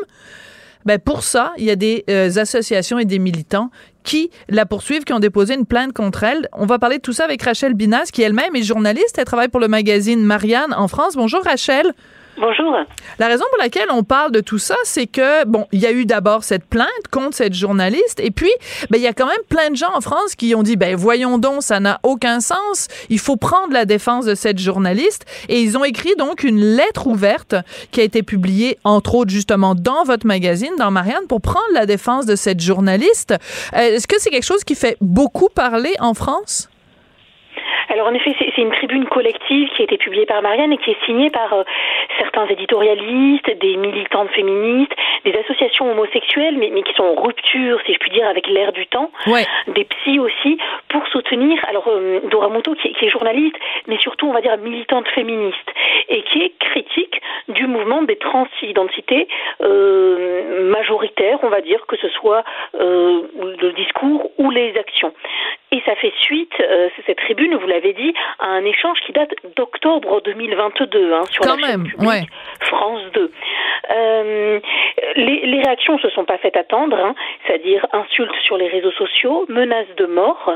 [0.84, 3.70] ben pour ça, il y a des euh, associations et des militants
[4.04, 6.48] qui la poursuivent, qui ont déposé une plainte contre elle.
[6.52, 9.16] On va parler de tout ça avec Rachel Binas, qui elle-même est journaliste.
[9.18, 11.14] Elle travaille pour le magazine Marianne en France.
[11.14, 11.92] Bonjour Rachel.
[12.40, 12.76] Bonjour.
[13.18, 15.90] La raison pour laquelle on parle de tout ça, c'est que, bon, il y a
[15.90, 18.50] eu d'abord cette plainte contre cette journaliste, et puis,
[18.90, 20.94] ben, il y a quand même plein de gens en France qui ont dit, ben,
[20.94, 25.60] voyons donc, ça n'a aucun sens, il faut prendre la défense de cette journaliste, et
[25.60, 27.56] ils ont écrit donc une lettre ouverte
[27.90, 31.86] qui a été publiée, entre autres, justement, dans votre magazine, dans Marianne, pour prendre la
[31.86, 33.34] défense de cette journaliste.
[33.74, 36.68] Euh, Est-ce que c'est quelque chose qui fait beaucoup parler en France?
[37.90, 40.90] Alors en effet, c'est une tribune collective qui a été publiée par Marianne et qui
[40.90, 41.62] est signée par euh,
[42.18, 44.92] certains éditorialistes, des militantes féministes,
[45.24, 48.72] des associations homosexuelles, mais, mais qui sont en rupture, si je puis dire, avec l'ère
[48.72, 49.10] du temps,
[49.68, 53.98] des psys aussi, pour soutenir, alors euh, Dora Muto qui, est- qui est journaliste, mais
[53.98, 55.68] surtout, on va dire, militante féministe,
[56.08, 59.28] et qui est critique du mouvement des transidentités
[59.62, 62.44] euh, majoritaires, on va dire, que ce soit
[62.80, 63.22] euh,
[63.60, 65.12] le discours ou les actions.
[65.70, 69.30] Et ça fait suite, euh, cette tribune, vous l'avez dit, à un échange qui date
[69.56, 72.22] d'octobre 2022 hein, sur Quand la chaîne même, publique ouais.
[72.60, 73.30] France 2.
[73.90, 74.60] Euh,
[75.16, 77.14] les, les réactions se sont pas faites attendre, hein,
[77.46, 80.52] c'est-à-dire insultes sur les réseaux sociaux, menaces de mort.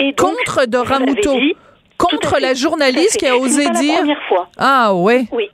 [0.00, 1.32] et donc, Contre Dora vous l'avez Muto.
[1.38, 1.56] dit,
[1.98, 3.92] Contre la journaliste qui a osé dire.
[3.94, 4.48] La première fois.
[4.58, 5.24] Ah, ouais.
[5.32, 5.48] Oui.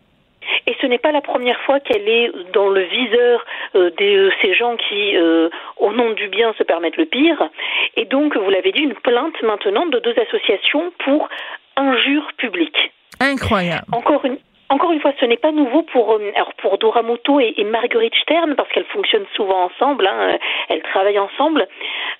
[0.67, 4.31] Et ce n'est pas la première fois qu'elle est dans le viseur euh, de euh,
[4.43, 7.49] ces gens qui, euh, au nom du bien, se permettent le pire.
[7.97, 11.29] Et donc, vous l'avez dit, une plainte maintenant de deux associations pour
[11.77, 12.93] injures publiques.
[13.21, 13.87] Incroyable.
[13.93, 17.55] Encore une, encore une fois, ce n'est pas nouveau pour, alors pour Dora Muto et,
[17.57, 21.69] et Marguerite Stern, parce qu'elles fonctionnent souvent ensemble, hein, elles travaillent ensemble,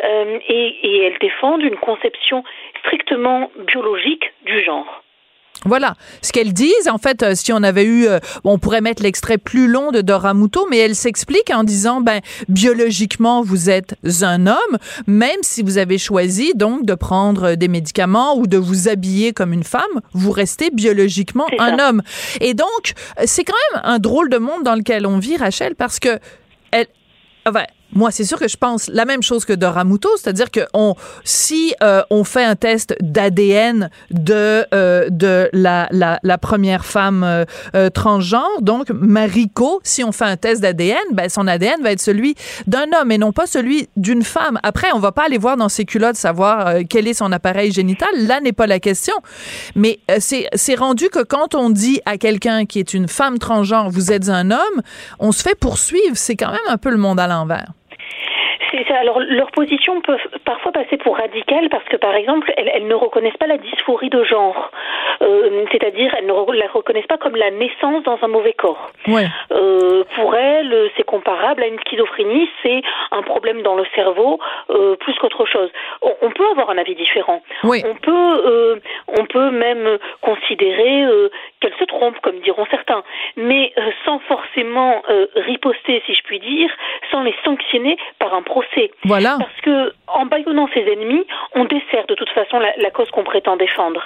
[0.05, 2.45] euh, et, et elles défendent une conception
[2.81, 5.03] strictement biologique du genre.
[5.67, 6.89] Voilà ce qu'elles disent.
[6.91, 10.01] En fait, euh, si on avait eu, euh, on pourrait mettre l'extrait plus long de
[10.01, 15.63] Dora Muto, mais elle s'explique en disant, ben biologiquement vous êtes un homme, même si
[15.63, 19.83] vous avez choisi donc de prendre des médicaments ou de vous habiller comme une femme,
[20.13, 22.03] vous restez biologiquement un homme.
[22.41, 25.75] Et donc, euh, c'est quand même un drôle de monde dans lequel on vit, Rachel,
[25.75, 26.19] parce que
[26.71, 26.87] elle,
[27.47, 30.61] enfin, moi, c'est sûr que je pense la même chose que Dora Muto, c'est-à-dire que
[31.25, 37.23] si euh, on fait un test d'ADN de euh, de la, la, la première femme
[37.25, 37.45] euh,
[37.75, 42.01] euh, transgenre, donc Mariko, si on fait un test d'ADN, ben son ADN va être
[42.01, 42.35] celui
[42.67, 44.59] d'un homme et non pas celui d'une femme.
[44.63, 47.73] Après, on va pas aller voir dans ses culottes savoir euh, quel est son appareil
[47.73, 48.09] génital.
[48.15, 49.15] Là n'est pas la question.
[49.75, 53.39] Mais euh, c'est c'est rendu que quand on dit à quelqu'un qui est une femme
[53.39, 54.83] transgenre, vous êtes un homme,
[55.19, 56.17] on se fait poursuivre.
[56.17, 57.73] C'est quand même un peu le monde à l'envers.
[58.77, 58.99] C'est ça.
[58.99, 62.95] Alors, leur position peut parfois passer pour radicale parce que, par exemple, elles, elles ne
[62.95, 64.71] reconnaissent pas la dysphorie de genre.
[65.23, 68.91] Euh, C'est-à-dire, elles ne la reconnaissent pas comme la naissance dans un mauvais corps.
[69.09, 69.27] Ouais.
[69.53, 74.97] Euh, pour elles, c'est comparable à une schizophrénie, c'est un problème dans le cerveau euh,
[74.97, 75.71] plus qu'autre chose.
[76.03, 77.43] On, on peut avoir un avis différent.
[77.65, 81.05] On peut, on peut même considérer
[81.61, 83.03] qu'elles se trompent, comme diront certains,
[83.37, 83.73] mais
[84.05, 85.03] sans forcément
[85.35, 86.71] riposter, si je puis dire,
[87.11, 88.66] sans les sanctionner par un procès.
[89.05, 89.37] Voilà.
[89.39, 93.25] Parce que en bâillonnant ses ennemis, on dessert de toute façon la, la cause qu'on
[93.25, 94.03] prétend défendre.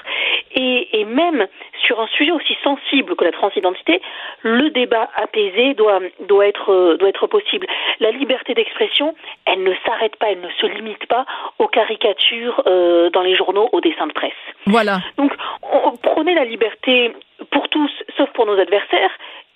[0.54, 1.46] Et, et même
[1.84, 4.00] sur un sujet aussi sensible que la transidentité,
[4.42, 7.66] le débat apaisé doit, doit, être, euh, doit être possible.
[8.00, 9.14] La liberté d'expression,
[9.46, 11.26] elle ne s'arrête pas, elle ne se limite pas
[11.58, 14.32] aux caricatures euh, dans les journaux, aux dessins de presse.
[14.66, 15.00] Voilà.
[15.16, 17.12] Donc, on, prôner la liberté
[17.50, 19.10] pour tous, sauf pour nos adversaires,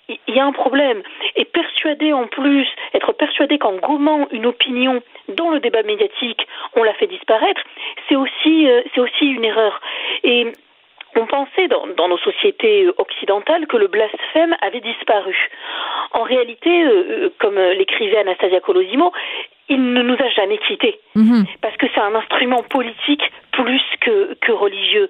[0.09, 1.01] il y a un problème.
[1.35, 6.83] Et persuader en plus, être persuadé qu'en gommant une opinion dans le débat médiatique, on
[6.83, 7.61] la fait disparaître,
[8.07, 9.81] c'est aussi, euh, c'est aussi une erreur.
[10.23, 10.51] Et
[11.15, 15.35] on pensait dans, dans nos sociétés occidentales que le blasphème avait disparu.
[16.11, 19.11] En réalité, euh, euh, comme euh, l'écrivait Anastasia Colosimo,
[19.67, 20.99] il ne nous a jamais quittés.
[21.61, 25.09] Parce que c'est un instrument politique plus que, que religieux.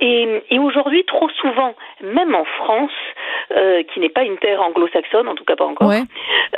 [0.00, 2.92] Et, et aujourd'hui, trop souvent, même en France,
[3.56, 6.02] euh, qui n'est pas une terre anglo-saxonne, en tout cas pas encore, Ouais.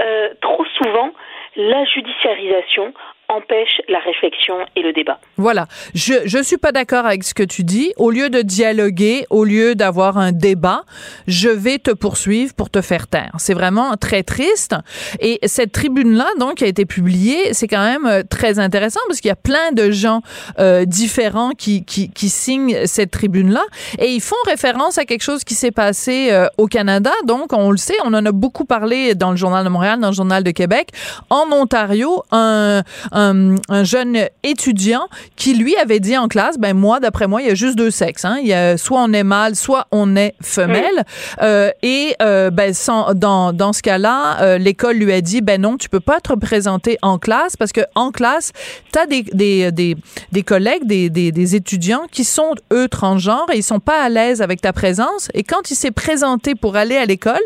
[0.00, 1.10] euh, trop souvent,
[1.56, 2.94] la judiciarisation
[3.32, 5.18] empêche la réflexion et le débat.
[5.36, 5.66] Voilà.
[5.94, 7.92] Je je suis pas d'accord avec ce que tu dis.
[7.96, 10.82] Au lieu de dialoguer, au lieu d'avoir un débat,
[11.26, 13.32] je vais te poursuivre pour te faire taire.
[13.38, 14.74] C'est vraiment très triste.
[15.20, 19.00] Et cette tribune là donc qui a été publiée, c'est quand même euh, très intéressant
[19.08, 20.20] parce qu'il y a plein de gens
[20.58, 23.64] euh, différents qui, qui qui signent cette tribune là
[23.98, 27.12] et ils font référence à quelque chose qui s'est passé euh, au Canada.
[27.26, 30.08] Donc on le sait, on en a beaucoup parlé dans le journal de Montréal, dans
[30.08, 30.88] le journal de Québec.
[31.30, 32.82] En Ontario, un
[33.22, 35.06] un, un jeune étudiant
[35.36, 37.90] qui lui avait dit en classe, ben moi, d'après moi, il y a juste deux
[37.90, 38.24] sexes.
[38.24, 38.38] Hein.
[38.40, 41.04] Il y a soit on est mâle, soit on est femelle.
[41.40, 45.60] Euh, et euh, ben sans, dans dans ce cas-là, euh, l'école lui a dit, ben
[45.60, 48.52] non, tu peux pas te représenter en classe parce que en classe,
[48.92, 49.96] t'as des des des
[50.32, 54.08] des collègues, des, des des étudiants qui sont eux transgenres et ils sont pas à
[54.08, 55.28] l'aise avec ta présence.
[55.34, 57.40] Et quand il s'est présenté pour aller à l'école,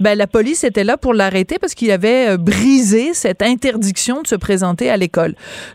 [0.00, 4.26] ben la police était là pour l'arrêter parce qu'il avait euh, brisé cette interdiction de
[4.26, 4.96] se présenter à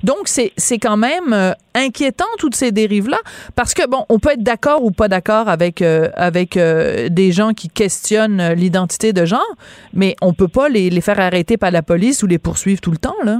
[0.03, 3.19] Donc c'est quand même euh, inquiétant toutes ces dérives là
[3.55, 7.31] parce que bon, on peut être d'accord ou pas d'accord avec euh, avec euh, des
[7.31, 9.55] gens qui questionnent l'identité de genre,
[9.93, 12.91] mais on peut pas les, les faire arrêter par la police ou les poursuivre tout
[12.91, 13.39] le temps là.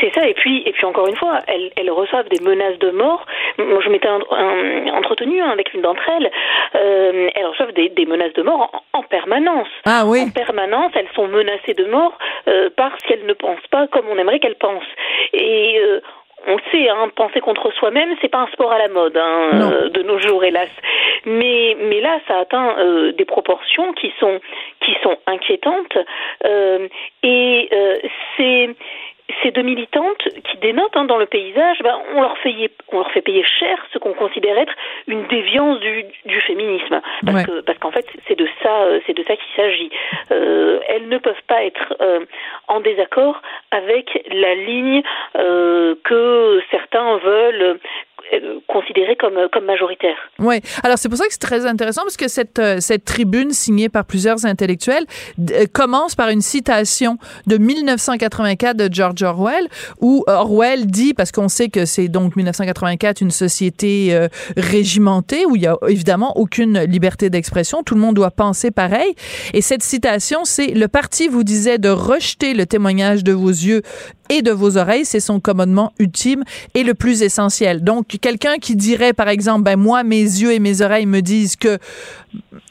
[0.00, 2.90] C'est ça, et puis, et puis encore une fois, elles, elles reçoivent des menaces de
[2.90, 3.24] mort.
[3.58, 6.30] Moi, je m'étais entretenue hein, avec une d'entre elles.
[6.74, 9.68] Euh, elles reçoivent des, des, menaces de mort en, en, permanence.
[9.84, 10.22] Ah oui.
[10.22, 12.16] En permanence, elles sont menacées de mort
[12.48, 14.84] euh, parce qu'elles ne pensent pas comme on aimerait qu'elles pensent.
[15.32, 16.00] Et euh,
[16.46, 19.88] on sait, hein, penser contre soi-même, c'est pas un sport à la mode hein, euh,
[19.88, 20.68] de nos jours, hélas.
[21.24, 24.40] Mais mais là, ça atteint euh, des proportions qui sont
[24.80, 25.98] qui sont inquiétantes
[26.44, 26.88] euh,
[27.22, 27.68] et
[28.36, 28.76] c'est
[29.42, 32.54] ces deux militantes qui dénotent hein, dans le paysage, ben, on, leur fait,
[32.92, 34.72] on leur fait payer cher ce qu'on considère être
[35.08, 37.00] une déviance du, du féminisme.
[37.24, 37.44] Parce Ouais.
[37.44, 39.90] que parce qu'en fait, c'est de ça, euh, c'est de ça qu'il s'agit.
[40.30, 42.20] Euh, elles ne peuvent pas être euh,
[42.68, 45.02] en désaccord avec la ligne
[45.36, 47.78] euh, que certains veulent
[48.66, 50.16] considérer comme, comme majoritaire.
[50.40, 50.56] Oui.
[50.82, 54.04] Alors, c'est pour ça que c'est très intéressant parce que cette, cette tribune signée par
[54.04, 55.04] plusieurs intellectuels
[55.72, 59.68] commence par une citation de 1984 de George Orwell
[60.00, 65.56] où Orwell dit, parce qu'on sait que c'est donc 1984 une société euh, régimentée où
[65.56, 69.14] il y a évidemment aucune liberté d'expression, tout le monde doit penser pareil.
[69.52, 73.82] Et cette citation, c'est le parti vous disait de rejeter le témoignage de vos yeux
[74.28, 76.42] et de vos oreilles, c'est son commandement ultime
[76.74, 77.84] et le plus essentiel.
[77.84, 81.56] Donc, quelqu'un qui dirait, par exemple, ben moi, mes yeux et mes oreilles me disent
[81.56, 81.78] que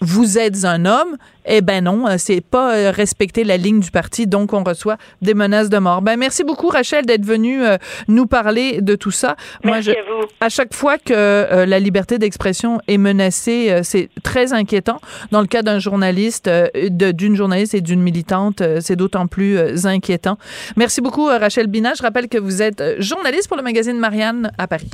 [0.01, 3.91] vous êtes un homme, eh ben non, euh, c'est pas euh, respecter la ligne du
[3.91, 6.01] parti, donc on reçoit des menaces de mort.
[6.01, 7.77] Ben merci beaucoup Rachel d'être venue euh,
[8.07, 9.35] nous parler de tout ça.
[9.63, 10.27] Merci je, à vous.
[10.41, 14.99] à chaque fois que euh, la liberté d'expression est menacée, euh, c'est très inquiétant.
[15.31, 19.27] Dans le cas d'un journaliste, euh, de- d'une journaliste et d'une militante, euh, c'est d'autant
[19.27, 20.37] plus euh, inquiétant.
[20.75, 21.93] Merci beaucoup euh, Rachel Bina.
[21.95, 24.89] Je rappelle que vous êtes journaliste pour le magazine Marianne à Paris.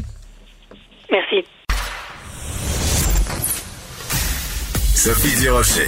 [1.12, 1.44] Merci.
[4.96, 5.88] Sophie Durocher.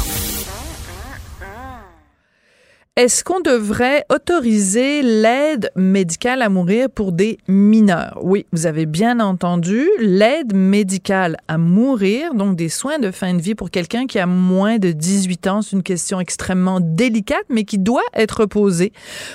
[2.97, 8.19] Est-ce qu'on devrait autoriser l'aide médicale à mourir pour des mineurs?
[8.21, 13.41] Oui, vous avez bien entendu, l'aide médicale à mourir, donc des soins de fin de
[13.41, 17.63] vie pour quelqu'un qui a moins de 18 ans, c'est une question extrêmement délicate, mais
[17.63, 18.91] qui doit être posée.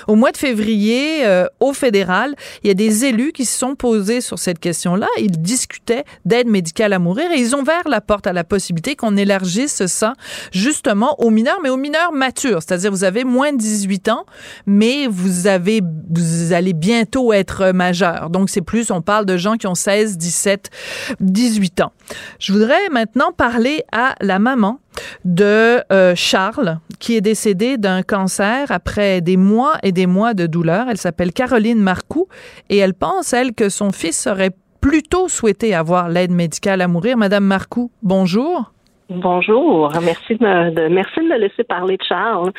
[0.07, 3.73] Au mois de février, euh, au fédéral, il y a des élus qui se sont
[3.73, 5.07] posés sur cette question-là.
[5.17, 8.95] Ils discutaient d'aide médicale à mourir et ils ont ouvert la porte à la possibilité
[8.95, 10.13] qu'on élargisse ça
[10.51, 14.25] justement aux mineurs, mais aux mineurs matures, c'est-à-dire vous avez moins de 18 ans,
[14.65, 18.29] mais vous avez, vous allez bientôt être majeur.
[18.29, 20.69] Donc c'est plus, on parle de gens qui ont 16, 17,
[21.19, 21.91] 18 ans.
[22.39, 24.79] Je voudrais maintenant parler à la maman
[25.25, 30.47] de euh, Charles, qui est décédé d'un cancer après des mois et des mois de
[30.47, 30.87] douleur.
[30.89, 32.27] Elle s'appelle Caroline Marcoux
[32.69, 37.17] et elle pense, elle, que son fils aurait plutôt souhaité avoir l'aide médicale à mourir.
[37.17, 38.71] Madame Marcoux, bonjour.
[39.09, 42.51] Bonjour, merci de me, de, merci de me laisser parler de Charles.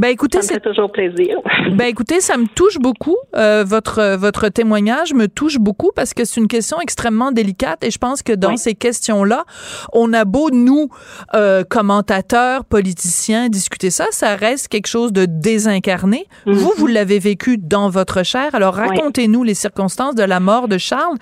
[0.00, 1.36] Ben écoutez, c'est toujours plaisir.
[1.72, 3.16] Ben écoutez, ça me touche beaucoup.
[3.36, 7.90] Euh, votre votre témoignage me touche beaucoup parce que c'est une question extrêmement délicate et
[7.90, 8.58] je pense que dans Oui.
[8.58, 9.44] ces questions-là,
[9.92, 10.88] on a beau nous
[11.34, 16.26] euh, commentateurs, politiciens discuter ça, ça reste quelque chose de désincarné.
[16.46, 18.54] Vous vous l'avez vécu dans votre chair.
[18.54, 18.88] Alors Oui.
[18.88, 21.16] racontez-nous les circonstances de la mort de Charles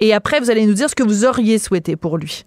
[0.00, 2.44] et après vous allez nous dire ce que vous auriez souhaité pour lui.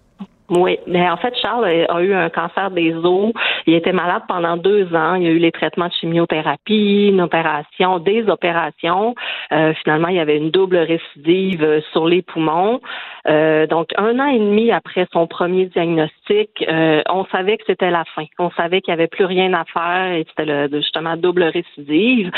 [0.50, 3.32] Oui, mais en fait, Charles a eu un cancer des os.
[3.66, 5.14] Il était malade pendant deux ans.
[5.14, 9.14] Il a eu les traitements de chimiothérapie, une opération, des opérations.
[9.52, 12.80] Euh, finalement, il y avait une double récidive euh, sur les poumons.
[13.28, 17.90] Euh, donc, un an et demi après son premier diagnostic, euh, on savait que c'était
[17.90, 18.24] la fin.
[18.38, 22.30] On savait qu'il n'y avait plus rien à faire et c'était justement double récidive.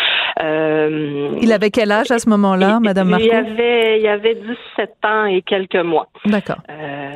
[0.43, 3.51] Euh, Il avait quel âge à ce moment-là, Madame il Marco?
[3.51, 6.09] avait, il avait 17 ans et quelques mois.
[6.25, 6.59] D'accord.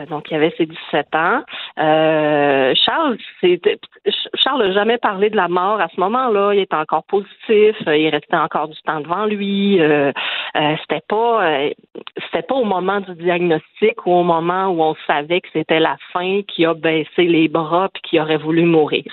[0.08, 1.42] Donc, il avait ses 17 ans.
[1.76, 3.16] Charles,
[4.34, 6.54] Charles n'a jamais parlé de la mort à ce moment-là.
[6.54, 7.76] Il était encore positif.
[7.86, 9.80] Il restait encore du temps devant lui.
[10.80, 11.40] C'était pas,
[12.26, 13.63] c'était pas au moment du diagnostic
[14.06, 17.88] ou au moment où on savait que c'était la fin qui a baissé les bras
[17.92, 19.04] puis qui aurait voulu mourir.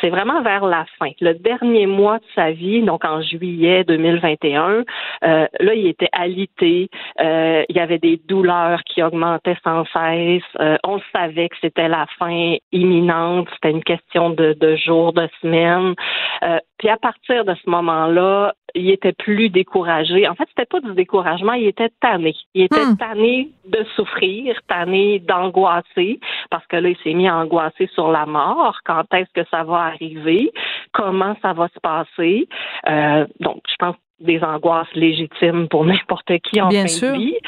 [0.00, 4.84] C'est vraiment vers la fin, le dernier mois de sa vie, donc en juillet 2021.
[5.24, 6.88] Euh, là, il était alité,
[7.20, 10.42] euh, il y avait des douleurs qui augmentaient sans cesse.
[10.60, 15.28] Euh, on savait que c'était la fin imminente, c'était une question de, de jours, de
[15.40, 15.94] semaines.
[16.42, 20.28] Euh, puis à partir de ce moment-là, il était plus découragé.
[20.28, 22.34] En fait, c'était pas du découragement, il était tanné.
[22.54, 22.96] Il était Hmm.
[22.96, 26.18] tanné de souffrir, tanné d'angoisser,
[26.50, 28.80] parce que là, il s'est mis à angoisser sur la mort.
[28.84, 30.52] Quand est-ce que ça va arriver?
[30.92, 32.48] Comment ça va se passer?
[32.88, 37.12] Euh, donc, je pense des angoisses légitimes pour n'importe qui en Bien fin sûr.
[37.12, 37.38] de vie.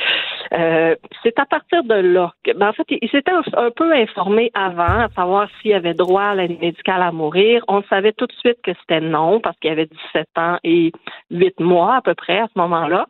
[0.53, 3.93] Euh, c'est à partir de là que, ben, en fait, il s'était un, un peu
[3.93, 7.65] informé avant, à savoir s'il avait droit à l'aide médicale à mourir.
[7.69, 10.93] On savait tout de suite que c'était non, parce qu'il avait 17 ans et
[11.31, 13.07] 8 mois à peu près à ce moment-là.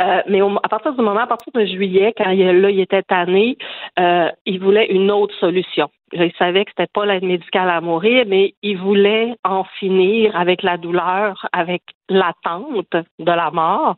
[0.00, 2.80] Euh, mais au- à partir du moment, à partir de juillet, quand il, là, il
[2.80, 3.56] était tanné,
[3.98, 5.88] euh, il voulait une autre solution.
[6.12, 10.62] Il savait que c'était pas l'aide médicale à mourir, mais il voulait en finir avec
[10.62, 13.96] la douleur, avec l'attente de la mort.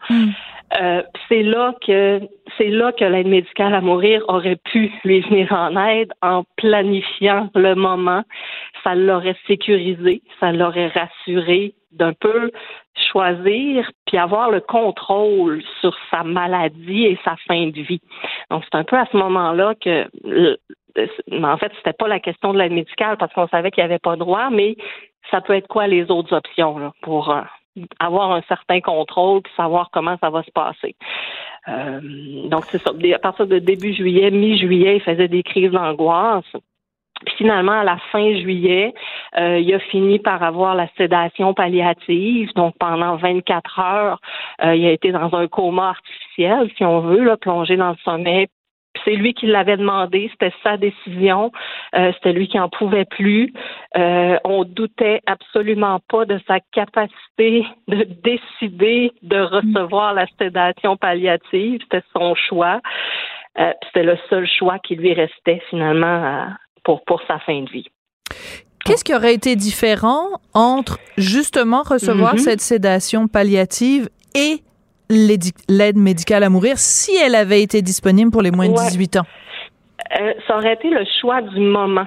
[0.81, 2.21] Euh, c'est là que
[2.57, 7.51] c'est là que l'aide médicale à mourir aurait pu lui venir en aide en planifiant
[7.55, 8.23] le moment.
[8.83, 12.51] Ça l'aurait sécurisé, ça l'aurait rassuré d'un peu
[13.11, 18.01] choisir puis avoir le contrôle sur sa maladie et sa fin de vie.
[18.51, 20.59] Donc c'est un peu à ce moment-là que le-
[21.31, 23.99] en fait, c'était pas la question de l'aide médicale parce qu'on savait qu'il n'y avait
[23.99, 24.77] pas droit, mais
[25.31, 27.43] ça peut être quoi les autres options pour euh,
[27.99, 30.95] avoir un certain contrôle puis savoir comment ça va se passer.
[31.69, 32.01] Euh,
[32.49, 32.93] donc c'est ça.
[33.15, 36.45] À partir de début juillet, mi-juillet, il faisait des crises d'angoisse.
[37.37, 38.93] Finalement, à la fin juillet,
[39.39, 42.53] euh, il a fini par avoir la sédation palliative.
[42.55, 44.21] Donc pendant 24 heures,
[44.63, 47.97] euh, il a été dans un coma artificiel, si on veut, là, plongé dans le
[48.05, 48.47] sommeil.
[49.05, 51.53] C'est lui qui l'avait demandé, c'était sa décision,
[51.95, 53.53] euh, c'était lui qui en pouvait plus.
[53.97, 61.81] Euh, on doutait absolument pas de sa capacité de décider de recevoir la sédation palliative,
[61.83, 62.81] c'était son choix.
[63.59, 66.49] Euh, c'était le seul choix qui lui restait finalement à-
[66.87, 67.87] pour pour sa fin de vie.
[68.85, 70.25] Qu'est-ce qui aurait été différent
[70.55, 72.39] entre justement recevoir Mhm.
[72.39, 74.63] cette sédation palliative et
[75.11, 78.85] l'aide médicale à mourir si elle avait été disponible pour les moins de Ouais.
[78.89, 79.27] 18 ans?
[80.21, 82.07] Euh, ça aurait été le choix du moment,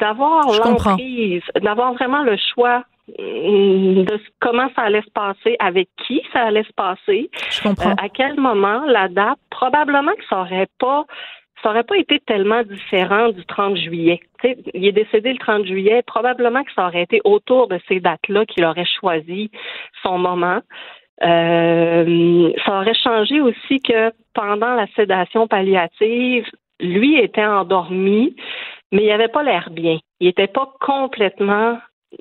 [0.00, 2.82] d'avoir l'emprise, d'avoir vraiment le choix
[3.20, 7.90] hum, de comment ça allait se passer, avec qui ça allait se passer, Je comprends.
[7.90, 9.38] euh, à quel moment, la date.
[9.50, 11.04] Probablement que ça aurait pas
[11.66, 14.20] ça aurait pas été tellement différent du 30 juillet.
[14.72, 16.00] Il est décédé le 30 juillet.
[16.06, 19.50] Probablement que ça aurait été autour de ces dates-là qu'il aurait choisi
[20.04, 20.60] son moment.
[21.24, 26.46] Euh, ça aurait changé aussi que pendant la sédation palliative,
[26.78, 28.36] lui était endormi,
[28.92, 29.98] mais il avait pas l'air bien.
[30.20, 31.78] Il était pas complètement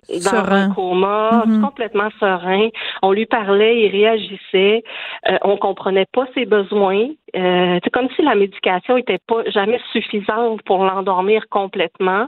[0.09, 0.69] dans Serein.
[0.69, 1.61] un coma, Mhm.
[1.61, 2.69] complètement serein.
[3.01, 4.83] On lui parlait, il réagissait.
[5.29, 7.07] Euh, on comprenait pas ses besoins.
[7.35, 12.27] Euh, c'est comme si la médication était pas jamais suffisante pour l'endormir complètement.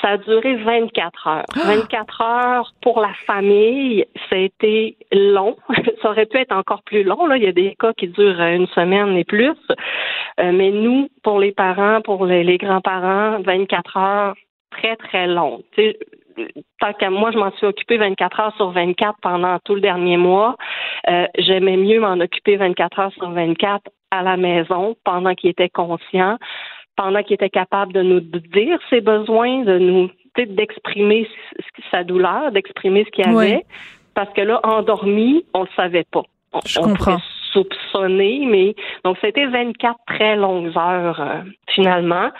[0.00, 1.44] Ça a duré 24 heures.
[1.66, 5.56] 24 heures pour la famille, ça a été long.
[6.02, 7.26] ça aurait pu être encore plus long.
[7.26, 7.36] Là.
[7.36, 9.56] Il y a des cas qui durent une semaine et plus.
[10.40, 14.34] Euh, mais nous, pour les parents, pour les, les grands-parents, 24 heures,
[14.70, 15.62] très, très long.
[16.80, 20.16] Tant qu'à moi, je m'en suis occupée 24 heures sur 24 pendant tout le dernier
[20.16, 20.56] mois.
[21.08, 25.68] Euh, J'aimais mieux m'en occuper 24 heures sur 24 à la maison pendant qu'il était
[25.68, 26.36] conscient,
[26.96, 31.28] pendant qu'il était capable de nous dire ses besoins, de nous d'exprimer
[31.90, 33.46] sa douleur, d'exprimer ce qu'il Oui.
[33.46, 33.66] avait.
[34.14, 36.22] Parce que là, endormi, on le savait pas.
[36.52, 37.18] On, Je on comprends.
[37.52, 38.74] Soupçonner, mais
[39.04, 41.42] donc c'était 24 très longues heures euh,
[41.74, 42.30] finalement.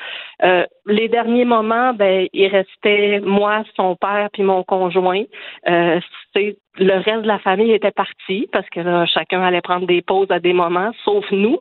[0.42, 5.24] Euh, les derniers moments, ben il restait moi, son père puis mon conjoint.
[5.68, 6.00] Euh,
[6.34, 10.30] le reste de la famille était parti parce que là, chacun allait prendre des pauses
[10.30, 11.58] à des moments, sauf nous.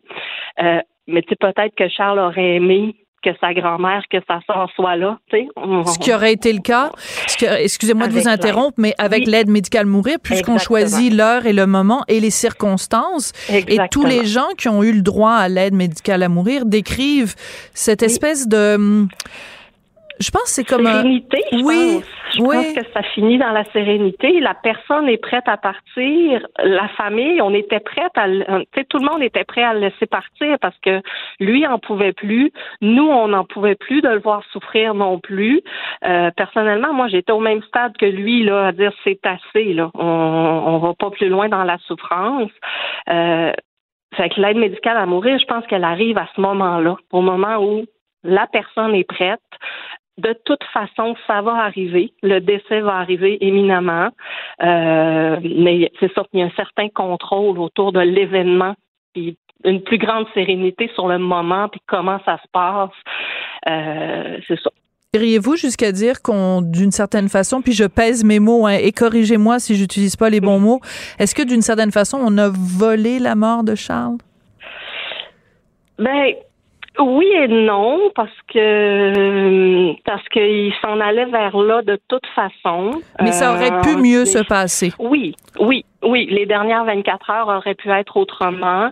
[0.61, 4.95] Euh, mais tu peut-être que Charles aurait aimé que sa grand-mère, que sa soeur soit
[4.95, 5.47] là, tu sais.
[5.55, 6.91] On- Ce qui aurait été le cas,
[7.59, 9.31] excusez-moi de vous interrompre, mais avec Oui.
[9.31, 10.79] l'aide médicale mourir, puisqu'on Exactement.
[10.79, 14.07] choisit l'heure et le moment et les circonstances, et tous Exactement.
[14.07, 17.35] les gens qui ont eu le droit à l'aide médicale à mourir décrivent
[17.73, 19.05] cette espèce de...
[20.19, 20.97] Je pense que c'est comme un...
[21.01, 22.03] sérénité, je Oui, pense.
[22.35, 22.55] Je oui.
[22.55, 24.39] pense que ça finit dans la sérénité.
[24.41, 26.45] La personne est prête à partir.
[26.61, 29.79] La famille, on était prête à, le- tu tout le monde était prêt à le
[29.79, 31.01] laisser partir parce que
[31.39, 32.51] lui en pouvait plus.
[32.81, 35.61] Nous, on n'en pouvait plus de le voir souffrir non plus.
[36.05, 39.89] Euh, personnellement, moi, j'étais au même stade que lui, là, à dire c'est assez, là.
[39.93, 42.51] On, on va pas plus loin dans la souffrance.
[43.09, 43.51] Euh,
[44.15, 47.57] fait que l'aide médicale à mourir, je pense qu'elle arrive à ce moment-là, au moment
[47.63, 47.85] où
[48.23, 49.39] la personne est prête,
[50.19, 52.13] de toute façon, ça va arriver.
[52.21, 54.09] Le décès va arriver éminemment.
[54.63, 58.75] Euh, mais c'est sûr qu'il y a un certain contrôle autour de l'événement,
[59.13, 62.91] puis une plus grande sérénité sur le moment, puis comment ça se passe.
[63.67, 64.69] Euh, c'est ça.
[65.13, 69.59] Iriez-vous jusqu'à dire qu'on, d'une certaine façon, puis je pèse mes mots, hein, et corrigez-moi
[69.59, 70.81] si j'utilise pas les bons mots,
[71.17, 74.17] est-ce que d'une certaine façon, on a volé la mort de Charles?
[75.97, 76.35] Ben,
[76.99, 82.91] oui et non, parce que parce qu'il s'en allait vers là de toute façon.
[83.21, 84.91] Mais ça aurait pu Euh, mieux se passer.
[84.99, 86.27] Oui, oui, oui.
[86.31, 88.91] Les dernières 24 heures auraient pu être autrement.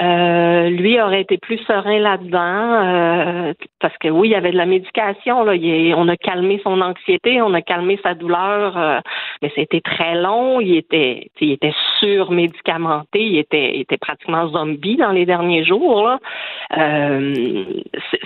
[0.00, 4.56] Euh, lui aurait été plus serein là-dedans euh, parce que oui, il y avait de
[4.56, 5.44] la médication.
[5.44, 5.54] Là.
[5.56, 9.00] Il on a calmé son anxiété, on a calmé sa douleur, euh,
[9.42, 10.60] mais c'était très long.
[10.60, 16.08] Il était, il était surmédicamenté, il était, il était pratiquement zombie dans les derniers jours.
[16.76, 17.64] Euh,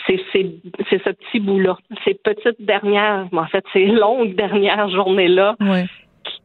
[0.06, 5.84] c'est- ce petit bout-là, ces petites dernières, en fait, ces longues dernières journées-là Ouais.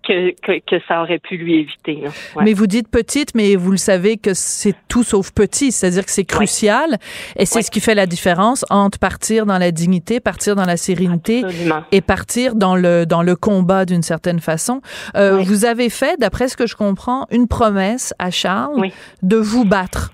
[0.08, 1.96] Que, que, que ça aurait pu lui éviter.
[2.02, 2.10] là.
[2.36, 2.44] Ouais.
[2.46, 6.12] Mais vous dites petite, mais vous le savez que c'est tout sauf petit, c'est-à-dire que
[6.12, 6.98] c'est crucial
[7.36, 10.78] et c'est ce qui fait la différence entre partir dans la dignité, partir dans la
[10.78, 11.84] sérénité Absolument.
[11.92, 14.82] et partir dans le dans le combat d'une certaine façon.
[15.16, 18.90] Euh, Vous avez fait, d'après ce que je comprends, une promesse à Charles
[19.24, 20.14] de vous battre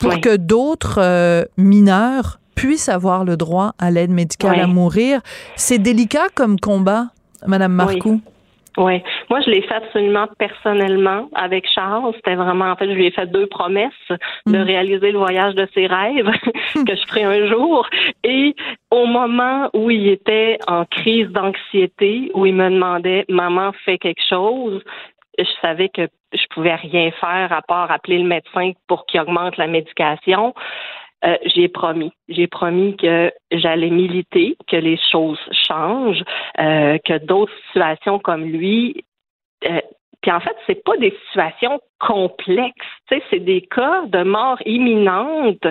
[0.00, 5.20] pour que d'autres euh, mineurs puissent avoir le droit à l'aide médicale à mourir.
[5.56, 7.08] C'est délicat comme combat,
[7.46, 8.20] Madame Marcoux?
[8.24, 8.32] Oui.
[8.76, 12.12] Moi, je l'ai fait absolument personnellement avec Charles.
[12.16, 13.92] C'était vraiment, en fait, je lui ai fait deux promesses
[14.46, 16.30] de réaliser le voyage de ses rêves
[16.74, 17.88] que je ferai un jour.
[18.24, 18.54] Et
[18.90, 24.22] au moment où il était en crise d'anxiété, où il me demandait, maman, fais quelque
[24.28, 24.82] chose,
[25.38, 29.56] je savais que je pouvais rien faire à part appeler le médecin pour qu'il augmente
[29.56, 30.54] la médication.
[31.26, 32.12] Euh, j'ai promis.
[32.28, 36.22] J'ai promis que j'allais militer, que les choses changent,
[36.58, 39.04] euh, que d'autres situations comme lui.
[39.68, 39.80] euh,
[40.22, 42.74] puis en fait, c'est pas des situations complexes.
[43.08, 45.66] C'est des cas de mort imminente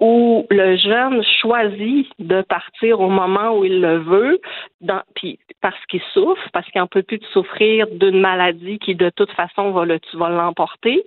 [0.00, 4.40] où le jeune choisit de partir au moment où il le veut,
[5.14, 9.10] puis parce qu'il souffre, parce qu'il n'en peut plus de souffrir d'une maladie qui de
[9.10, 11.04] toute façon va le va l'emporter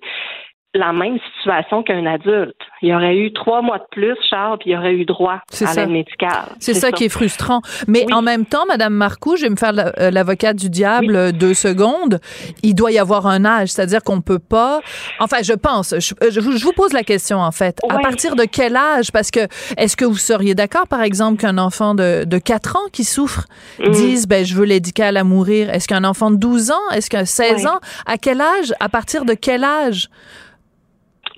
[0.74, 2.55] la même situation qu'un adulte.
[2.82, 5.41] Il y aurait eu trois mois de plus, Charles, puis il aurait eu droit à
[5.49, 5.74] ça.
[5.82, 6.45] l'aide médicale.
[6.59, 7.61] C'est ça, qui est frustrant.
[7.89, 11.53] Mais en même temps, Madame Marcoux, je vais me faire euh, l'avocate du diable deux
[11.53, 12.19] secondes.
[12.63, 14.80] Il doit y avoir un âge, c'est-à-dire qu'on peut pas.
[15.19, 15.93] Enfin, je pense.
[15.99, 17.78] Je, euh, je vous, pose la question en fait.
[17.89, 19.11] À partir de quel âge?
[19.11, 19.41] Parce que
[19.78, 23.45] est-ce que vous seriez d'accord, par exemple, qu'un enfant de, de 4 ans qui souffre
[23.80, 23.91] Mhm.
[23.91, 25.69] dise, ben je veux l'éducal à mourir?
[25.69, 26.89] Est-ce qu'un enfant de 12 ans?
[26.93, 27.67] Est-ce qu'un 16 Ouais.
[27.67, 27.80] ans?
[28.05, 28.74] À quel âge?
[28.80, 30.07] À partir de quel âge?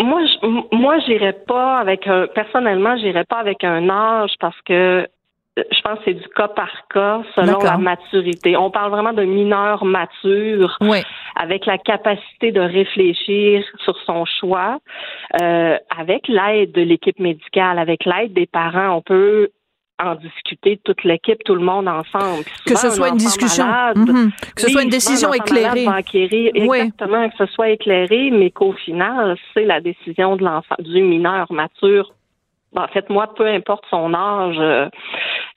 [0.04, 2.28] Moi, je, moi, j'irais pas avec un.
[2.28, 5.08] Personnellement, j'irais pas avec un âge parce que
[5.56, 8.58] je pense que c'est du cas par cas selon la maturité.
[8.58, 11.04] On parle vraiment de mineurs matures Ouais.
[11.36, 14.80] avec la capacité de réfléchir sur son choix,
[15.42, 18.98] euh, avec l'aide de l'équipe médicale, avec l'aide des parents.
[18.98, 19.50] On peut
[20.06, 22.44] en discuter toute l'équipe, tout le monde ensemble.
[22.66, 23.66] Que ce souvent, soit un une discussion.
[23.66, 24.32] malade- Mhm.
[24.56, 25.86] Que ce Oui, soit une décision un éclairée.
[26.68, 26.78] Oui.
[26.78, 31.52] exactement que ce soit éclairé, mais qu'au final, c'est la décision de l'enfant, du mineur
[31.52, 32.14] mature.
[32.76, 34.90] En fait, moi, peu importe son âge, euh,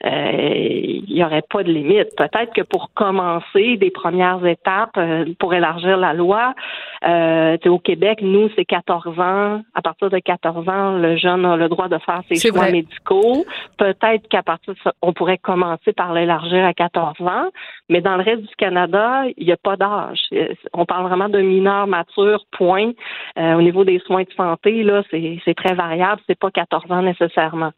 [0.05, 2.15] euh, il n'y aurait pas de limite.
[2.17, 6.55] Peut-être que pour commencer des premières étapes, euh, pour élargir la loi,
[7.07, 9.63] euh, au Québec, nous, c'est 14 ans.
[9.75, 12.73] À partir de 14 ans, le jeune a le droit de faire ses choix vrai.
[12.73, 13.45] médicaux.
[13.79, 17.49] Peut-être qu'à partir de ça, on pourrait commencer par l'élargir à 14 ans.
[17.89, 20.21] Mais dans le reste du Canada, il n'y a pas d'âge.
[20.75, 22.93] On parle vraiment de mineurs matures, point.
[23.39, 26.21] Euh, au niveau des soins de santé, là, c'est c'est très variable.
[26.27, 27.73] C'est pas 14 ans nécessairement.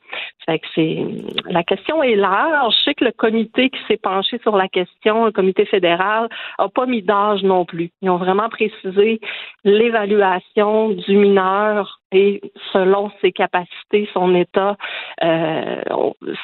[0.44, 1.04] Fait que c'est
[1.46, 2.74] la question est large.
[2.78, 6.68] Je sais que le comité qui s'est penché sur la question, le comité fédéral, a
[6.68, 7.90] pas mis d'âge non plus.
[8.02, 9.20] Ils ont vraiment précisé
[9.64, 12.40] l'évaluation du mineur et
[12.72, 14.76] selon ses capacités, son état,
[15.22, 15.82] euh,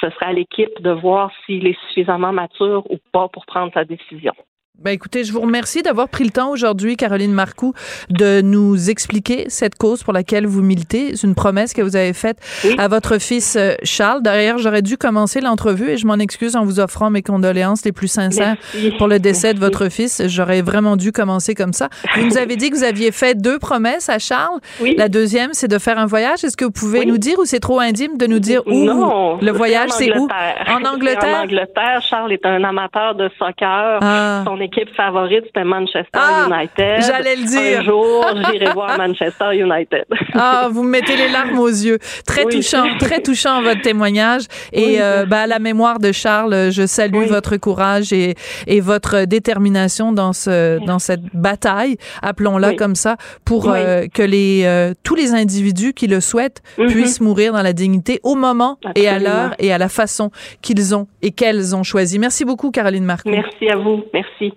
[0.01, 3.85] ce sera à l'équipe de voir s'il est suffisamment mature ou pas pour prendre sa
[3.85, 4.35] décision.
[4.83, 7.73] Ben écoutez, je vous remercie d'avoir pris le temps aujourd'hui, Caroline Marcoux,
[8.11, 11.15] de nous expliquer cette cause pour laquelle vous militez.
[11.15, 12.39] C'est une promesse que vous avez faite
[12.77, 14.21] à votre fils euh, Charles.
[14.21, 17.93] D'ailleurs, j'aurais dû commencer l'entrevue et je m'en excuse en vous offrant mes condoléances les
[17.93, 18.91] plus sincères Merci.
[18.99, 20.21] pour le décès de votre fils.
[20.27, 21.89] J'aurais vraiment dû commencer comme ça.
[22.17, 24.59] Vous nous avez dit que vous aviez fait deux promesses à Charles.
[24.97, 26.43] La deuxième, c'est de faire un voyage.
[26.43, 27.07] Est-ce que vous pouvez Oui.
[27.07, 30.27] nous dire ou c'est trop intime de nous dire où Non, le voyage, c'est où?
[30.69, 31.39] En Angleterre?
[31.39, 34.01] En Angleterre, Charles est un amateur de soccer.
[34.03, 34.43] Ah.
[34.45, 37.03] Son équipe favorite, c'était Manchester Ah, United.
[37.07, 37.81] j'allais le dire.
[37.81, 40.05] Un jour, j'irai voir Manchester United.
[40.35, 41.99] Ah, vous me mettez les larmes aux yeux.
[42.27, 42.57] Très Oui.
[42.57, 44.43] touchant, très touchant votre témoignage.
[44.73, 44.97] Et Oui.
[45.01, 48.35] euh, ben, à la mémoire de Charles, je salue votre courage et,
[48.67, 54.63] et votre détermination dans ce dans cette bataille, appelons-la comme ça, pour euh, que les
[54.65, 56.87] euh, tous les individus qui le souhaitent Mhm.
[56.89, 60.31] puissent mourir dans la dignité au moment et à l'heure et à la façon
[60.63, 62.19] qu'ils ont et qu'elles ont choisi.
[62.19, 63.29] Merci beaucoup, Caroline Marcoux.
[63.31, 64.05] Merci à vous.
[64.13, 64.54] Merci.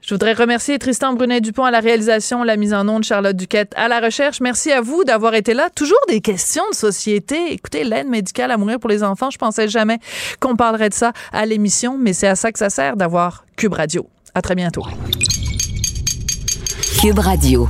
[0.00, 3.88] Je voudrais remercier Tristan Brunet-Dupont à la réalisation, la mise en onde, Charlotte Duquette à
[3.88, 4.40] la recherche.
[4.40, 5.70] Merci à vous d'avoir été là.
[5.70, 7.52] Toujours des questions de société.
[7.52, 9.98] Écoutez, l'aide médicale à mourir pour les enfants, je pensais jamais
[10.40, 13.72] qu'on parlerait de ça à l'émission, mais c'est à ça que ça sert d'avoir Cube
[13.72, 14.06] Radio.
[14.34, 14.84] À très bientôt.
[17.00, 17.68] Cube Radio.